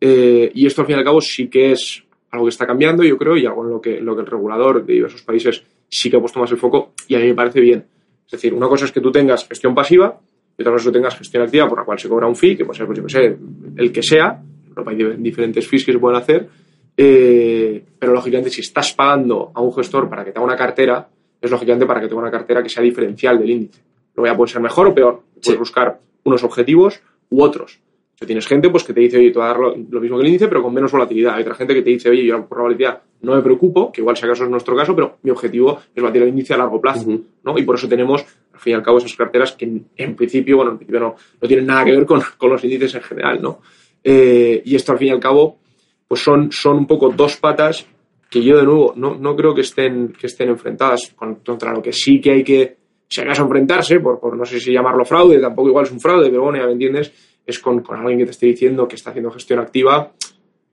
[0.00, 2.02] Eh, y esto al fin y al cabo sí que es
[2.34, 4.84] algo que está cambiando, yo creo, y algo en lo que, lo que el regulador
[4.84, 7.60] de diversos países sí que ha puesto más el foco y a mí me parece
[7.60, 7.84] bien.
[8.26, 10.18] Es decir, una cosa es que tú tengas gestión pasiva
[10.58, 12.36] y otra cosa es que tú tengas gestión activa por la cual se cobra un
[12.36, 13.36] fee, que puede ser, pues yo sé,
[13.76, 14.40] el que sea.
[14.64, 16.48] En Europa hay di- diferentes fees que se pueden hacer.
[16.96, 21.08] eh, pero lógicamente, si estás pagando a un gestor para que te haga una cartera,
[21.40, 23.80] es lógicamente para que tenga una cartera que sea diferencial del índice.
[24.14, 25.20] Luego ya puede ser mejor o peor.
[25.34, 25.56] Puedes Sí.
[25.56, 27.80] buscar unos objetivos u otros.
[28.16, 30.16] Si tienes gente pues, que te dice, oye, te voy a dar lo, lo mismo
[30.16, 31.34] que el índice, pero con menos volatilidad.
[31.34, 34.00] Hay otra gente que te dice, oye, yo por la volatilidad no me preocupo, que
[34.02, 36.80] igual si acaso es nuestro caso, pero mi objetivo es batir el índice a largo
[36.80, 37.08] plazo.
[37.08, 37.24] Ujú.
[37.42, 37.58] ¿no?
[37.58, 40.56] Y por eso tenemos, al fin y al cabo, esas carteras que en, en principio,
[40.56, 43.42] bueno, en principio no, no tienen nada que ver con, con los índices en general,
[43.42, 43.60] ¿no?
[44.02, 45.58] Eh, y esto, al fin y al cabo,
[46.06, 47.86] pues son, son un poco dos patas
[48.30, 51.80] que yo, de nuevo, no, no creo que estén, que estén enfrentadas con- contra lo
[51.82, 52.76] que sí que hay que,
[53.08, 56.28] si acaso, enfrentarse, por, por no sé si llamarlo fraude, tampoco igual es un fraude,
[56.30, 57.12] pero bueno, ya me entiendes,
[57.46, 60.12] es con, con alguien que te esté diciendo que está haciendo gestión activa,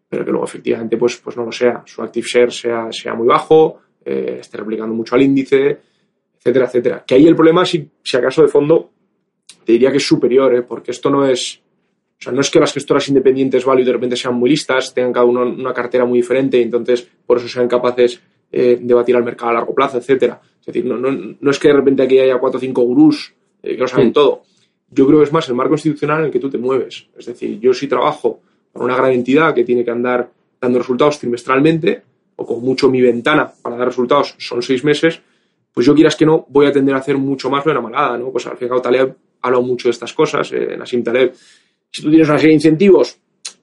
[0.08, 3.28] pero que luego efectivamente pues, pues no lo sea, su active share sea, sea muy
[3.28, 5.80] bajo, eh, esté replicando mucho al índice,
[6.38, 7.04] etcétera, etcétera.
[7.06, 8.90] Que ahí el problema, si, si acaso de fondo,
[9.66, 10.64] te diría que es superior, ¿eh?
[10.64, 11.62] porque esto no es,
[12.20, 15.14] o sea, no es que las gestoras independientes value de repente sean muy listas, tengan
[15.14, 18.20] cada uno una cartera muy diferente y entonces por eso sean capaces
[18.52, 20.42] eh, de batir al mercado a largo plazo, etcétera.
[20.60, 23.34] Es decir, no, no, no es que de repente aquí haya cuatro o cinco gurús
[23.64, 24.14] eh, que lo saben Mm.
[24.14, 24.44] todo.
[24.92, 27.08] Yo creo que es más el marco institucional en el que tú te mueves.
[27.18, 28.42] Es decir, yo si trabajo
[28.74, 32.02] para una gran entidad que tiene que andar dando resultados trimestralmente,
[32.36, 35.20] o con mucho mi ventana para dar resultados son seis meses,
[35.74, 38.18] pues yo quieras que no, voy a tender a hacer mucho más de una malada,
[38.18, 38.32] ¿no?
[38.32, 41.04] Pues al fin y al cabo Taleb ha hablado mucho de estas cosas, eh, Nassim
[41.04, 41.34] Taleb.
[41.90, 43.18] Si tú tienes una serie de incentivos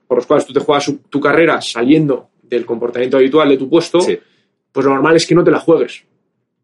[0.06, 4.00] por los cuales tú te juegas tu carrera saliendo del comportamiento habitual de tu puesto,
[4.00, 4.18] Sí.
[4.72, 6.04] pues lo normal es que no te la juegues.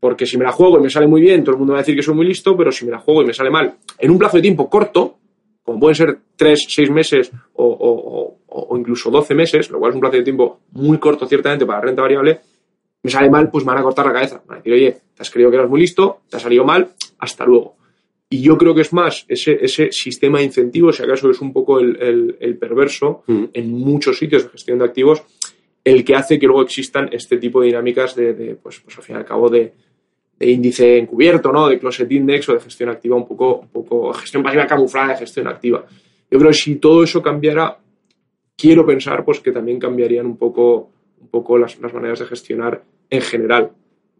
[0.05, 1.83] Porque si me la juego y me sale muy bien, todo el mundo va a
[1.83, 4.11] decir que soy muy listo, pero si me la juego y me sale mal, en
[4.11, 5.17] un plazo de tiempo corto,
[5.63, 9.93] como pueden ser 3, 6 meses o, o- o- o incluso 12 meses, lo cual
[9.93, 12.39] es un plazo de tiempo muy corto ciertamente para la renta variable,
[13.03, 14.43] me sale mal, pues me van a cortar la cabeza.
[14.47, 16.91] Van a decir, oye, te has creído que eras muy listo, te ha salido mal,
[17.19, 17.77] hasta luego.
[18.29, 21.51] Y yo creo que es más ese, ese sistema de incentivos, si acaso es un
[21.55, 23.45] poco el, el- el perverso Mm.
[23.55, 25.23] en muchos sitios de gestión de activos,
[25.83, 29.03] el que hace que luego existan este tipo de dinámicas de, de, pues, pues al
[29.05, 29.75] fin y al cabo de, de
[30.51, 31.69] índice encubierto, ¿no?
[31.69, 35.49] De closet index o de gestión activa un poco, poco gestión pasiva camuflada de gestión
[35.49, 35.85] activa.
[36.31, 37.79] Yo creo que si todo eso cambiara,
[38.57, 43.21] quiero pensar pues que también cambiarían un poco, un poco las, maneras de gestionar en
[43.21, 43.71] general.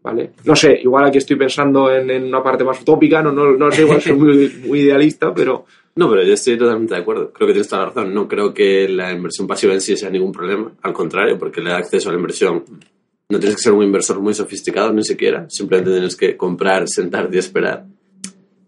[0.01, 0.33] ¿Vale?
[0.43, 3.71] No sé, igual aquí estoy pensando en, en una parte más utópica, no, no, no
[3.71, 7.33] sé, igual soy muy, muy idealista, pero No, pero yo estoy totalmente de acuerdo.
[7.33, 8.13] Creo que tienes toda la razón.
[8.13, 10.71] No creo que la inversión pasiva en sí sea ningún problema.
[10.83, 12.63] Al contrario, porque le da acceso a la inversión
[13.29, 17.35] no tienes que ser un inversor muy sofisticado ni siquiera, simplemente tienes que comprar, sentarte
[17.35, 17.85] y esperar.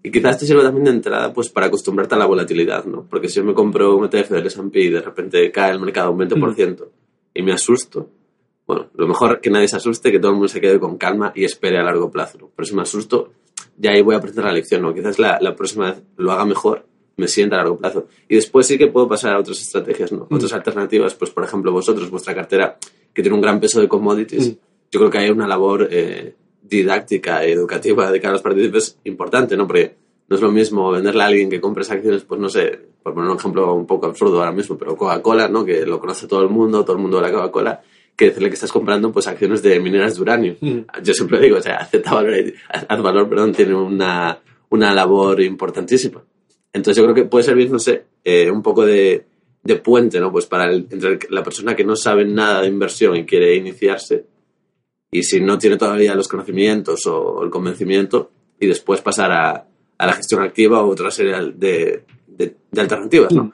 [0.03, 3.05] Y quizás te sirva también de entrada pues para acostumbrarte a la volatilidad, ¿no?
[3.09, 6.11] Porque si yo me compro un ETF del S&P y de repente cae el mercado
[6.11, 6.87] un 20%
[7.33, 8.09] y me asusto,
[8.65, 11.31] bueno, lo mejor que nadie se asuste, que todo el mundo se quede con calma
[11.35, 12.37] y espere a largo plazo.
[12.37, 12.51] ¿no?
[12.55, 13.31] Pero si me asusto,
[13.77, 14.93] ya ahí voy a aprender la lección, ¿no?
[14.93, 16.85] Quizás la, la próxima vez lo haga mejor,
[17.17, 18.07] me sienta a largo plazo.
[18.27, 20.27] Y después sí que puedo pasar a otras estrategias, ¿no?
[20.29, 22.77] Otras alternativas, pues por ejemplo vosotros, vuestra cartera,
[23.13, 24.55] que tiene un gran peso de commodities,
[24.91, 29.57] yo creo que hay una labor eh, didáctica educativa de cara a los partícipes importante,
[29.57, 29.67] ¿no?
[29.67, 29.95] Porque
[30.29, 33.13] no es lo mismo venderle a alguien que compre esas acciones, pues no sé, por
[33.13, 35.63] poner un ejemplo un poco absurdo ahora mismo, pero Coca-Cola, ¿no?
[35.63, 37.81] Que lo conoce todo el mundo, todo el mundo de la Coca-Cola,
[38.15, 40.55] que decirle que estás comprando pues acciones de mineras de uranio.
[41.03, 42.53] Yo siempre digo, o sea, Z Valor,
[43.03, 44.39] Valor perdón, tiene una,
[44.69, 46.23] una labor importantísima.
[46.73, 49.25] Entonces yo creo que puede servir, no sé, eh, un poco de,
[49.67, 50.31] de puente, ¿no?
[50.31, 54.25] Pues para el- entre la persona que no sabe nada de inversión y quiere iniciarse,
[55.11, 60.05] y si no tiene todavía los conocimientos o el convencimiento, y después pasar a, a
[60.05, 63.53] la gestión activa o otra serie de, de- de alternativas, ¿no?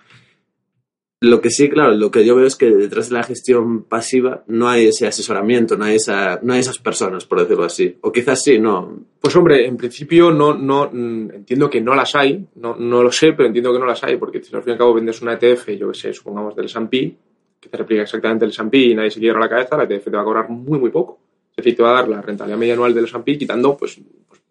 [1.24, 4.44] Lo que sí, claro, lo que yo veo es que detrás de la gestión pasiva
[4.48, 7.98] no hay ese asesoramiento, no hay, esa, no hay esas personas, por decirlo así.
[8.02, 9.00] O quizás sí, no.
[9.22, 13.10] Pues hombre, en principio no, no mm, entiendo que no las hay, no, no lo
[13.10, 15.22] sé, pero entiendo que no las hay, porque si al fin y al cabo vendes
[15.22, 17.16] una ETF, yo que sé, supongamos del S&P,
[17.58, 20.12] que te replica exactamente el S&P y nadie se quiebra la cabeza, la ETF te
[20.18, 21.20] va a cobrar muy, muy poco.
[21.52, 24.42] Es decir, te va a dar la rentabilidad media anual del S&P quitando, pues, pues,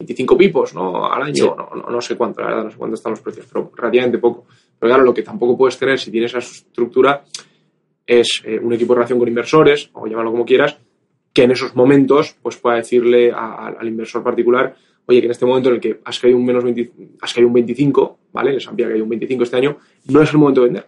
[0.00, 1.06] 25 pipos, ¿no?
[1.06, 1.50] Al año, Sí.
[1.56, 4.18] no, no, no sé cuánto, la verdad, no sé cuánto están los precios, pero relativamente
[4.18, 4.46] poco.
[4.78, 7.24] Pero claro, lo que tampoco puedes tener si tienes esa estructura
[8.06, 10.76] es eh, un equipo de relación con inversores, o llámalo como quieras,
[11.32, 14.74] que en esos momentos pues pueda decirle a- a- al inversor particular,
[15.06, 17.48] oye, que en este momento en el que has caído un menos 20 has caído
[17.48, 18.50] un 25, ¿vale?
[18.50, 19.76] El S&P ha caído un 25 este año,
[20.08, 20.86] no es el momento de vender.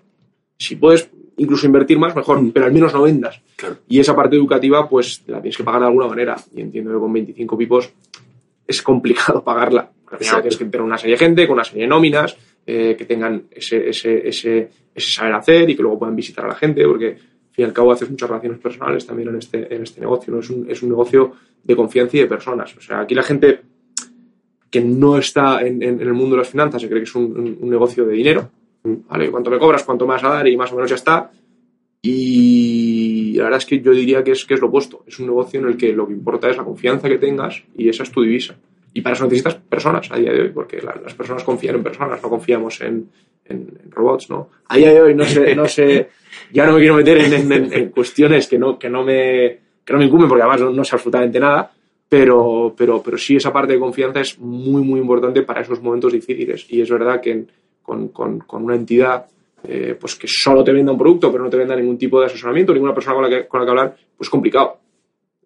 [0.59, 3.41] Si puedes incluso invertir más, mejor, pero al menos no vendas.
[3.57, 3.77] Claro.
[3.89, 6.37] Y esa parte educativa, pues la tienes que pagar de alguna manera.
[6.55, 7.93] Y entiendo que con 25 pipos
[8.67, 9.89] es complicado pagarla.
[10.03, 10.43] Porque al final Exacto.
[10.43, 12.37] tienes que tener una serie de gente, con una serie de nóminas,
[12.71, 16.55] eh, que tengan ese, ese, ese, saber hacer y que luego puedan visitar a la
[16.55, 17.17] gente, porque al
[17.53, 20.33] fin y al cabo haces muchas relaciones personales también en este, en este negocio.
[20.35, 20.41] ¿no?
[20.41, 21.33] Es, un, es un negocio
[21.65, 22.77] de confianza y de personas.
[22.77, 23.61] O sea, aquí la gente
[24.71, 27.59] que no está en, en- el mundo de las finanzas se cree que es un
[27.63, 28.51] negocio de dinero.
[28.85, 29.31] ¿vale?
[29.31, 31.31] Cuánto me cobras, cuánto me vas a dar y más o menos ya está.
[32.03, 35.05] Y la verdad es que yo diría que es, que es lo opuesto.
[35.07, 37.89] Es un negocio en el que lo que importa es la confianza que tengas y
[37.89, 38.57] esa es tu divisa.
[38.99, 41.83] Y para eso necesitas personas a día de hoy, porque la- las personas confían en
[41.85, 43.09] personas, no confiamos en,
[43.45, 44.49] en- en robots, ¿no?
[44.67, 46.09] A día de hoy no sé, no sé
[46.53, 49.99] ya no me quiero meter en, en- cuestiones que no, que no me, que no
[50.01, 51.71] me incumben, porque además no, no sé absolutamente nada,
[52.09, 56.13] pero, pero, pero sí esa parte de confianza es muy, muy importante para esos momentos
[56.13, 56.67] difíciles.
[56.71, 57.45] Y es verdad que
[57.83, 59.27] con, con- con una entidad
[59.63, 62.27] eh, pues que solo te venda un producto, pero no te venda ningún tipo de
[62.27, 64.79] asesoramiento, ninguna persona con la que, con la que hablar, pues complicado.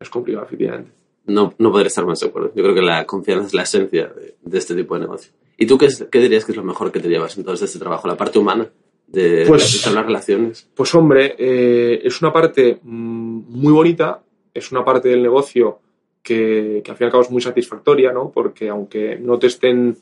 [0.01, 0.91] Es complicado, efectivamente.
[1.27, 2.53] No, no podré estar más de acuerdo.
[2.55, 5.33] Yo creo que la confianza es la esencia de, de este tipo de negocio.
[5.57, 7.79] ¿Y tú qué, qué dirías que es lo mejor que te llevas entonces de este
[7.79, 8.09] trabajo?
[8.09, 8.69] La parte humana,
[9.07, 10.69] de, Pues- las relaciones.
[10.75, 15.79] Pues hombre, eh, es una parte mm, muy bonita, es una parte del negocio
[16.23, 18.31] que, que al fin y al cabo es muy satisfactoria, ¿no?
[18.31, 19.97] Porque aunque no te estén,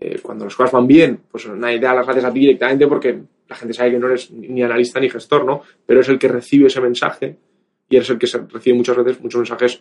[0.00, 2.86] eh, cuando las cosas van bien, pues nadie te da las gracias a ti directamente
[2.88, 5.62] porque la gente sabe que no eres ni analista ni gestor, ¿no?
[5.86, 7.36] Pero es el que recibe ese mensaje
[7.88, 9.80] y eres el que se- recibe muchas veces muchos mensajes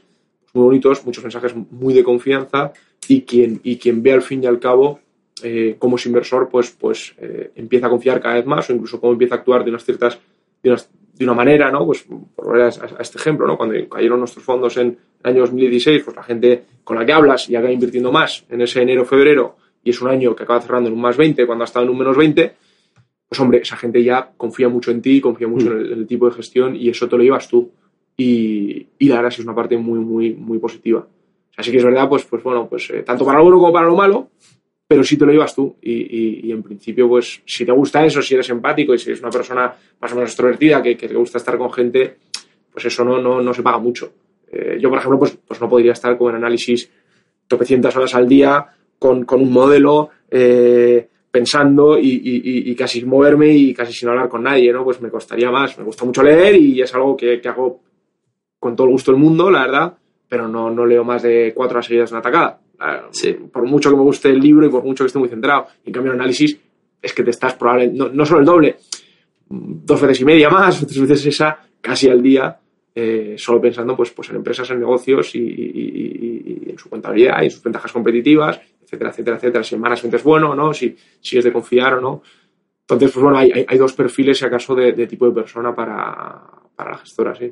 [0.56, 2.74] muy bonitos, muchos mensajes muy de confianza
[3.08, 5.00] y quien, y quien ve al fin y al cabo
[5.44, 9.00] eh, como es inversor, pues, pues eh, empieza a confiar cada vez más o incluso
[9.02, 10.18] cómo empieza a actuar de unas ciertas,
[10.64, 11.86] de, unas- de una manera, ¿no?
[11.86, 13.58] Pues por volver a, a este ejemplo, ¿no?
[13.58, 14.88] Cuando cayeron nuestros fondos en
[15.24, 18.62] el año 2016, pues la gente con la que hablas y acaba invirtiendo más en
[18.62, 21.66] ese enero-febrero y es un año que acaba cerrando en un más 20 cuando ha
[21.66, 22.54] estado en un menos 20,
[23.30, 26.08] pues hombre, esa gente ya confía mucho en ti, confía mucho en, el, en el
[26.08, 27.72] tipo de gestión y eso te lo llevas tú.
[28.18, 31.06] Y, la verdad es que es una parte muy, muy, muy positiva.
[31.58, 33.88] Así que es verdad, pues, pues bueno, pues eh, tanto para lo bueno como para
[33.88, 34.30] lo malo,
[34.88, 35.76] pero sí te lo llevas tú.
[35.82, 39.32] Y, en principio, pues si te gusta eso, si eres empático y si eres una
[39.32, 42.18] persona más o menos extrovertida, que, te gusta estar con gente,
[42.72, 44.12] pues eso no, no, no se paga mucho.
[44.52, 46.90] Eh, yo, por ejemplo, pues, pues no podría estar con análisis
[47.48, 48.66] tropecientas horas al día
[48.98, 54.30] con, con un modelo eh, pensando y- y casi sin moverme y casi sin hablar
[54.30, 54.84] con nadie, ¿no?
[54.84, 55.78] Pues me costaría más.
[55.78, 57.82] Me gusta mucho leer y es algo que, que hago
[58.66, 59.94] con todo el gusto del mundo, la verdad,
[60.28, 62.60] pero no, no leo más de cuatro horas seguidas una atacada.
[63.12, 63.32] Sí.
[63.34, 65.68] Por mucho que me guste el libro y por mucho que esté muy centrado.
[65.86, 66.58] En cambio, el análisis
[67.02, 68.78] es que te estás probablemente, no, no solo el doble,
[69.50, 72.58] dos veces y media más, tres veces esa, casi al día,
[72.96, 76.90] eh, solo pensando pues, pues en empresas, en negocios y, y- y- y en su
[76.90, 79.64] contabilidad y en sus ventajas competitivas, etcétera, etcétera, etcétera.
[79.64, 82.22] Si el management es bueno o no, si, si es de confiar o no.
[82.82, 85.74] Entonces, pues bueno, hay, hay- hay dos perfiles, si acaso, de, de tipo de persona
[85.76, 86.42] para,
[86.76, 87.52] para la gestora, sí.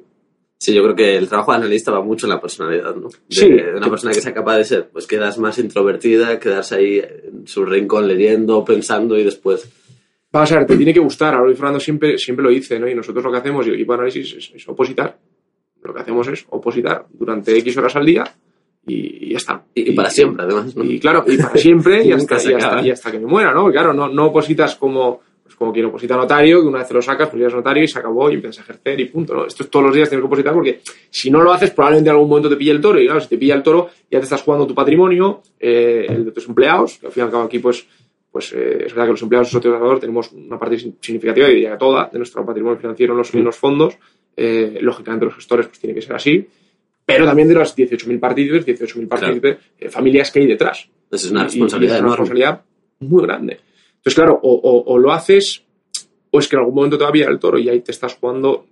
[0.63, 3.09] Sí, yo creo que el trabajo de analista va mucho en la personalidad, ¿no?
[3.09, 3.49] De, Sí.
[3.49, 7.45] de una persona que sea capaz de ser, pues quedas más introvertida, quedarse ahí en
[7.45, 9.69] su rincón leyendo, pensando y después...
[10.31, 11.35] Vamos a ver, te tiene que gustar.
[11.35, 12.87] Ahora Fernando siempre, siempre lo dice, ¿no?
[12.87, 15.17] Y nosotros lo que hacemos, y el equipo de análisis, es, es opositar.
[15.83, 18.23] Lo que hacemos es opositar durante X horas al día
[18.87, 19.65] y, y ya está.
[19.75, 20.85] Y, y para siempre, además, ¿no?
[20.85, 22.11] Y claro, y para siempre y,
[22.91, 23.63] hasta, que me muera, ¿no?
[23.63, 25.19] Porque claro, no, no opositas como,
[25.53, 27.83] pues como quien oposita a notario, que una vez lo sacas, pues ya es notario
[27.83, 29.45] y se acabó y empiezas a ejercer y punto, ¿no?
[29.45, 32.15] Esto es todos los días tienes que opositar porque si no lo haces, probablemente en
[32.15, 34.23] algún momento te pille el toro y claro, si te pilla el toro, ya te
[34.23, 37.43] estás jugando tu patrimonio, eh, el de tus empleados, que al fin y al cabo
[37.43, 37.85] aquí, pues,
[38.31, 41.53] pues eh, es verdad que los empleados socios de Salvador tenemos una parte significativa, yo
[41.53, 43.95] diría que toda, de nuestro patrimonio financiero en los, en los fondos.
[44.35, 46.47] Eh, lógicamente los gestores pues tiene que ser así,
[47.05, 50.89] pero también de los 18.000 partidos, 18.000 partícipes, eh, familias que hay detrás.
[51.11, 52.23] Esa es una Y- y responsabilidad es una enorme.
[52.23, 52.61] responsabilidad
[53.01, 53.59] muy grande.
[54.03, 55.63] Entonces, claro, o, lo haces,
[56.29, 57.91] o es que en algún momento te va a pillar el toro y ahí te
[57.91, 58.65] estás jugando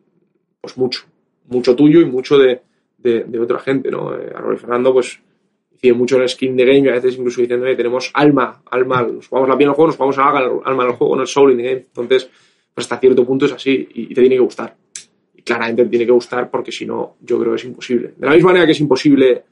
[0.59, 1.03] pues mucho,
[1.47, 2.61] mucho tuyo y mucho de,
[2.97, 4.13] de- de otra gente, ¿no?
[4.13, 5.19] Eh, Fernando, pues,
[5.71, 9.27] deciden mucho el skin de game a veces incluso diciendo, "Oye, tenemos alma, alma, nos
[9.27, 11.27] jugamos la piel en el juego, nos jugamos alma, alma en el juego, no el
[11.27, 11.77] soul in the game.
[11.77, 12.25] Entonces,
[12.73, 14.75] pues hasta cierto punto es así y, y te tiene que gustar.
[15.35, 18.13] Y claramente te tiene que gustar porque si no, yo creo que es imposible.
[18.17, 19.43] De la misma manera que es imposible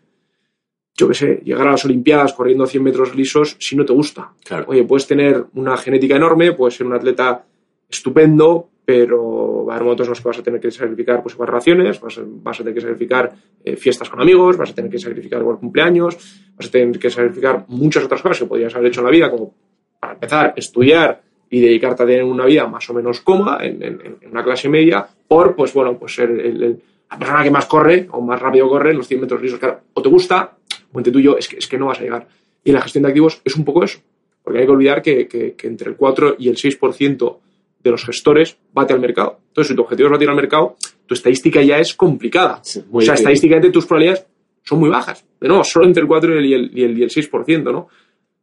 [1.00, 4.32] yo qué sé, llegar a las Olimpiadas corriendo 100 metros lisos si no te gusta.
[4.44, 4.66] Claro.
[4.68, 7.46] Oye, puedes tener una genética enorme, puedes ser un atleta
[7.90, 11.36] estupendo, pero va a haber momentos en los que vas a tener que sacrificar pues,
[11.36, 13.32] igual relaciones, vas a, vas a tener que sacrificar
[13.64, 16.18] eh, fiestas con amigos, vas a tener que sacrificar igual cumpleaños,
[16.58, 19.30] vas a tener que sacrificar muchas otras cosas que podrías haber hecho en la vida,
[19.30, 19.54] como
[20.00, 24.02] para empezar, estudiar y dedicarte a tener una vida más o menos cómoda en, en-
[24.22, 26.82] en una clase media, por, pues bueno, pues ser el- el-
[27.12, 29.58] la persona que más corre o más rápido corre en los 100 metros lisos.
[29.60, 30.58] Claro, o te gusta,
[30.94, 32.28] o entre tú y yo, es que, es que no vas a llegar.
[32.64, 34.00] Y en la gestión de activos es un poco eso.
[34.44, 37.38] Porque hay que olvidar que, que- que entre el 4 y el 6%
[37.84, 39.40] de los gestores bate al mercado.
[39.50, 40.76] Entonces, si tu objetivo es batir al mercado,
[41.06, 42.60] tu estadística ya es complicada.
[42.64, 44.26] Sí, o sea, estadísticamente tus probabilidades
[44.64, 45.26] son muy bajas.
[45.40, 47.88] De nuevo, solo entre el 4 y el, y el, y el 6%, ¿no?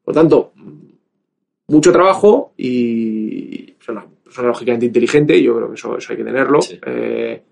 [0.05, 0.53] Por lo tanto,
[1.69, 6.61] mucho trabajo y persona, persona lógicamente inteligente, yo creo que eso, eso hay que tenerlo,
[6.63, 6.79] Sí.
[6.87, 7.43] eh,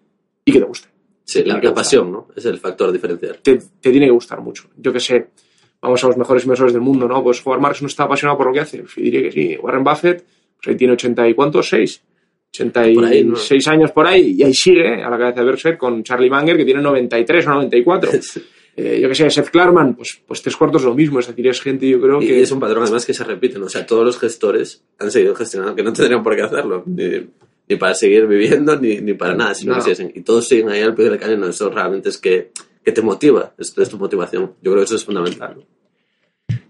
[0.45, 0.89] y que te guste.
[1.25, 2.29] Sí, la, pasión, ¿no?
[2.37, 3.39] Es el factor diferencial.
[3.43, 4.69] Te, te tiene que gustar mucho.
[4.77, 5.29] Yo que sé,
[5.81, 7.23] vamos a los mejores inversores del mundo, ¿no?
[7.23, 8.79] Pues Howard Marks no está apasionado por lo que hace.
[8.79, 9.57] Yo diría que sí.
[9.61, 10.25] Warren Buffett,
[10.57, 12.03] pues ahí tiene 80 y cuántos, 6.
[12.95, 13.35] Por ahí, ¿no?
[13.35, 16.57] 86 años por ahí, y ahí sigue, a la cabeza de Berkshire, con Charlie Munger,
[16.57, 18.11] que tiene 93 o 94.
[18.77, 21.21] Eh, yo que sé, Seth Klarman, pues, pues tres cuartos lo mismo.
[21.21, 22.43] Es decir, es gente, yo creo Y que.
[22.43, 23.67] es un patrón además que se repite, ¿no?
[23.67, 27.25] O sea, todos los gestores han seguido gestionando, que no tendrían por qué hacerlo, ni,
[27.69, 30.13] ni para seguir viviendo, ni, ni para nada, si no quisiesen.
[30.15, 31.47] Y todos siguen ahí al pie del cañón, ¿no?
[31.49, 32.51] eso realmente es que,
[32.85, 34.55] que te motiva, esto es tu motivación.
[34.63, 35.65] Yo creo que eso es fundamental.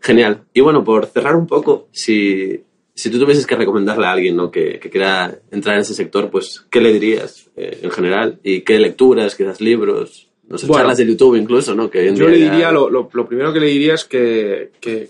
[0.01, 0.45] Genial.
[0.53, 2.63] Y bueno, por cerrar un poco, si,
[2.95, 4.51] si tú tuvieses que recomendarle a alguien ¿no?
[4.51, 8.39] que, que quiera entrar en ese sector, pues, ¿qué le dirías eh, en general?
[8.43, 10.31] ¿Y qué lecturas, quizás libros?
[10.47, 10.81] No sé, Bueno.
[10.83, 11.91] charlas de YouTube incluso, ¿no?
[11.91, 15.09] Que Yo le ya- diría, lo, lo- lo primero que le diría es que, que,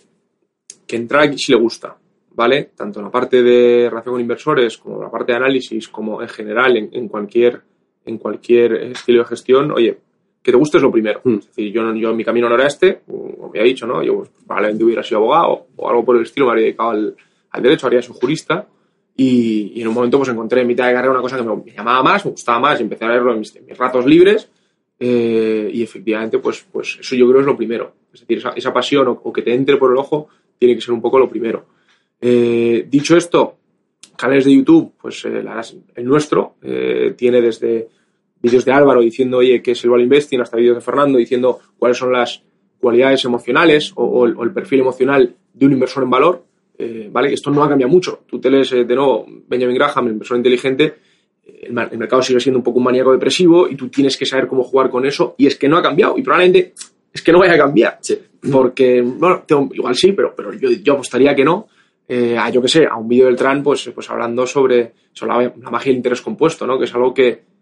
[0.86, 1.98] que entrar aquí si le gusta,
[2.34, 2.70] ¿vale?
[2.76, 6.28] Tanto en la parte de relación con inversores, como la parte de análisis, como en
[6.28, 7.62] general en, en cualquier,
[8.04, 9.98] en cualquier estilo de gestión, oye,
[10.42, 11.20] que te guste es lo primero.
[11.24, 11.34] Mm.
[11.36, 14.02] Es decir, yo, yo mi camino no era este, como me ha dicho, ¿no?
[14.02, 17.16] Yo pues, probablemente hubiera sido abogado o algo por el estilo, me habría dedicado al,
[17.50, 18.66] al derecho, habría sido jurista.
[19.16, 21.54] Y, y en un momento pues encontré en mitad de carrera una cosa que me,
[21.54, 24.04] me llamaba más, me gustaba más y empecé a leerlo en mis, en mis ratos
[24.04, 24.50] libres.
[24.98, 27.94] Eh, y efectivamente, pues, pues eso yo creo es lo primero.
[28.12, 30.80] Es decir, esa, esa pasión o, o que te entre por el ojo tiene que
[30.80, 31.66] ser un poco lo primero.
[32.26, 33.56] Eh, dicho esto,
[34.16, 35.44] canales de YouTube, pues eh,
[35.94, 37.86] el nuestro eh, tiene desde
[38.40, 41.58] vídeos de Álvaro diciendo, oye, qué es el value investing, hasta vídeos de Fernando diciendo
[41.78, 42.42] cuáles son las
[42.80, 46.44] cualidades emocionales o, o el, o el perfil emocional de un inversor en valor.
[47.12, 47.32] ¿Vale?
[47.32, 48.24] Esto no ha cambiado mucho.
[48.26, 50.94] Tú te lees de nuevo Benjamin Graham, el inversor inteligente,
[51.62, 54.64] el, mercado sigue siendo un poco un maníaco depresivo y tú tienes que saber cómo
[54.64, 56.72] jugar con eso y es que no ha cambiado y probablemente
[57.12, 58.18] es que no vaya a cambiar Sí.
[58.50, 61.68] porque bueno tengo- igual sí pero, pero yo, yo apostaría que no
[62.08, 65.32] eh, a yo que sé a un vídeo del Tran pues, pues hablando sobre, sobre
[65.32, 67.54] la, la magia del interés compuesto no que es algo que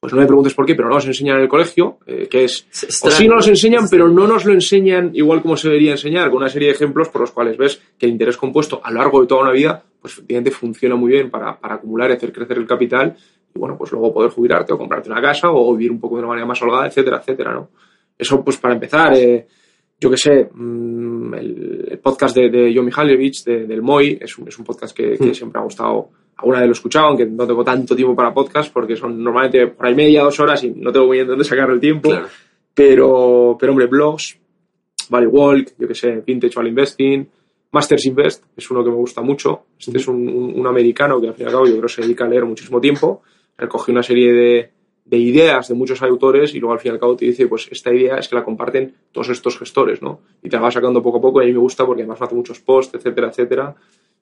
[0.00, 2.44] pues no me preguntes por qué pero no nos enseñan en el colegio eh, que
[2.44, 2.66] es
[3.02, 6.38] o sí nos enseñan, pero no nos lo enseñan igual como se debería enseñar, con
[6.38, 9.20] una serie de ejemplos por los cuales ves que el interés compuesto a lo largo
[9.20, 12.58] de toda una vida, pues efectivamente funciona muy bien para, para acumular y hacer crecer
[12.58, 13.16] el capital
[13.54, 16.20] y bueno, pues luego poder jubilarte o comprarte una casa o vivir un poco de
[16.20, 17.70] una manera más holgada, etcétera, etcétera, ¿no?
[18.16, 19.46] Eso pues para empezar, eh,
[20.00, 24.38] yo que sé, mm, el, el podcast de, de John Mihaljevic, de- del MOI, es
[24.38, 26.08] un, es un podcast que, que siempre ha gustado.
[26.36, 29.66] Alguna vez lo he escuchado, aunque no tengo tanto tiempo para podcast, porque son normalmente
[29.68, 32.10] por ahí media, dos horas y no tengo muy bien dónde sacar el tiempo.
[32.10, 32.28] Claro.
[32.74, 34.38] Pero, pero hombre, blogs,
[35.10, 37.28] Value Walk, yo que sé, Vintage Value Investing,
[37.72, 39.64] Masters Invest, es uno que me gusta mucho.
[39.78, 42.02] Este es un, un- un americano que al fin y al cabo yo creo se
[42.02, 43.22] dedica a leer muchísimo tiempo.
[43.58, 44.70] Él cogió una serie de,
[45.08, 47.66] de ideas de muchos autores y luego al fin y al cabo te dice, pues
[47.70, 50.20] esta idea es que la comparten todos estos gestores, ¿no?
[50.42, 52.20] Y te la vas sacando poco a poco y a mí me gusta porque además
[52.20, 53.74] me hace muchos posts, etcétera, etcétera.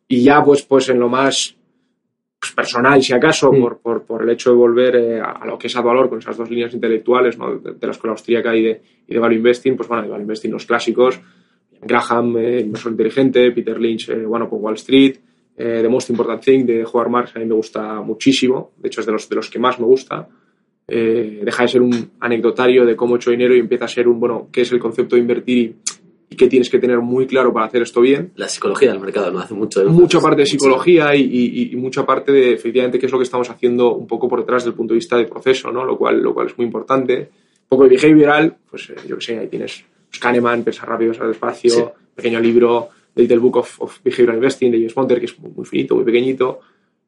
[0.06, 1.56] Y ya pues, pues en lo más
[2.38, 5.58] pues, personal, si acaso, por, por, por el hecho de volver eh, a, a lo
[5.58, 7.56] que es valor con esas dos líneas intelectuales, ¿no?
[7.56, 10.22] De, de la escuela austríaca y de, y de Value Investing, pues bueno, de Value
[10.22, 11.20] Investing los clásicos,
[11.82, 15.16] Graham, eh, Inversor Inteligente, Peter Lynch, eh, bueno, con Wall Street,
[15.56, 19.00] eh, The Most Important Thing de Howard Marks, a mí me gusta muchísimo, de hecho
[19.00, 20.28] es de los, de los que más me gusta.
[20.88, 24.06] Eh, deja de ser un anecdotario de cómo he hecho dinero y empieza a ser
[24.06, 25.74] un, bueno, qué es el concepto de invertir y,
[26.30, 29.32] y qué tienes que tener muy claro para hacer esto bien La psicología del mercado
[29.32, 29.84] no hace mucho.
[29.90, 33.24] mucha parte de psicología y, y- y mucha parte de efectivamente qué es lo que
[33.24, 35.84] estamos haciendo un poco por detrás del punto de vista del proceso, ¿no?
[35.84, 37.18] Lo cual, lo cual es muy importante.
[37.62, 41.10] Un poco de behavioral, pues eh, yo que sé, ahí tienes pues, Kahneman, Pensar rápido,
[41.10, 41.82] pensar despacio, Sí.
[42.14, 45.50] pequeño libro, The Little Book of, of Behavioral Investing de James Monter, que es muy,
[45.50, 46.60] muy finito, muy pequeñito.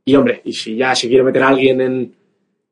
[0.04, 2.12] Y hombre, y si ya se quiere meter a alguien en,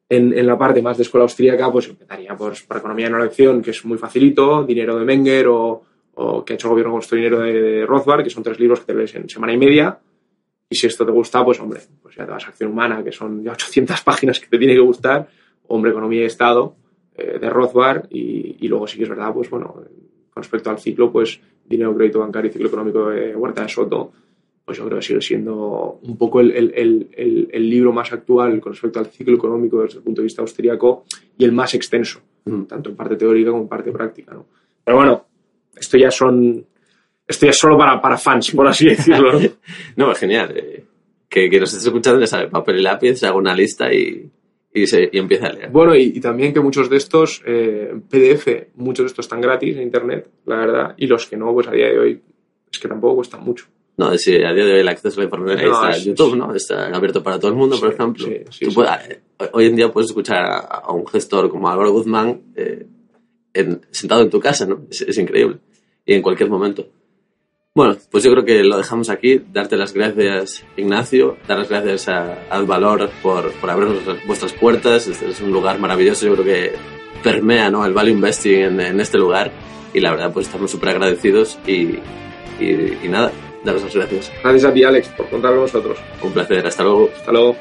[0.08, 3.62] en, en la parte más de escuela austríaca, pues empezaría por, por economía no elección,
[3.62, 5.82] que es muy facilito, dinero de Menger o,
[6.14, 8.58] o que ha hecho el gobierno con nuestro dinero de, de Rothbard, que son tres
[8.60, 9.98] libros que te lees en semana y media.
[10.68, 13.12] Y si esto te gusta, pues hombre, pues ya te vas a Acción Humana, que
[13.12, 15.28] son ya 800 páginas que te tiene que gustar,
[15.68, 16.76] Hombre, Economía y Estado,
[17.16, 20.78] eh, de Rothbard, y, y luego sí que es verdad, pues bueno, con respecto al
[20.78, 24.12] ciclo, pues Dinero, Crédito Bancario y Ciclo Económico de Huerta de Soto,
[24.66, 27.08] pues yo creo que sigue siendo un poco el, el-
[27.52, 31.04] el- libro más actual con respecto al ciclo económico desde el punto de vista austríaco
[31.38, 32.64] y el más extenso, Mm.
[32.64, 34.34] tanto en parte teórica como en parte práctica.
[34.34, 34.46] ¿no?
[34.84, 35.24] Pero bueno,
[35.76, 36.64] esto ya son.
[37.26, 39.32] Esto ya es solo para, para fans, por así decirlo.
[39.32, 39.40] ¿no?
[39.96, 40.52] No, es genial.
[40.56, 40.84] eh,
[41.28, 44.30] que, que nos estés escuchando, ya sabe, papel y lápiz, se haga una lista y,
[44.72, 45.70] y, se, y empieza a leer.
[45.70, 49.76] Bueno, y, y también que muchos de estos, eh, PDF, muchos de estos están gratis
[49.76, 52.20] en internet, la verdad, y los que no, pues a día de hoy
[52.72, 53.66] es que tampoco cuestan mucho.
[53.98, 56.04] No, sí, a día de hoy el acceso a la información No, está es- en
[56.04, 56.54] YouTube, es- ¿no?
[56.54, 58.26] Está abierto para todo el mundo, por Sí, ejemplo.
[58.26, 58.74] sí, sí, Tú sí.
[58.74, 59.20] puedes- eh,
[59.52, 62.86] hoy en día puedes escuchar a, a un gestor como Álvaro Guzmán eh,
[63.54, 64.82] en- sentado en tu casa, ¿no?
[64.90, 65.58] Es, es increíble.
[66.04, 66.86] Y en cualquier momento.
[67.74, 69.40] Bueno, pues yo creo que lo dejamos aquí.
[69.52, 71.36] Darte las gracias, Ignacio.
[71.46, 75.06] Dar las gracias a Advalor por, por abrirnos vuestras puertas.
[75.08, 76.26] Este es un lugar maravilloso.
[76.26, 76.72] Yo creo que
[77.22, 77.84] permea ¿no?
[77.84, 79.50] el value investing en, en este lugar.
[79.92, 81.58] Y la verdad, pues estamos súper agradecidos.
[81.66, 81.98] Y,
[82.60, 83.30] y, y nada,
[83.66, 84.32] daros las gracias.
[84.42, 85.98] Gracias a ti, Alex, por contar con nosotros.
[86.22, 86.66] Un placer.
[86.66, 87.10] Hasta luego.
[87.14, 87.56] Hasta luego.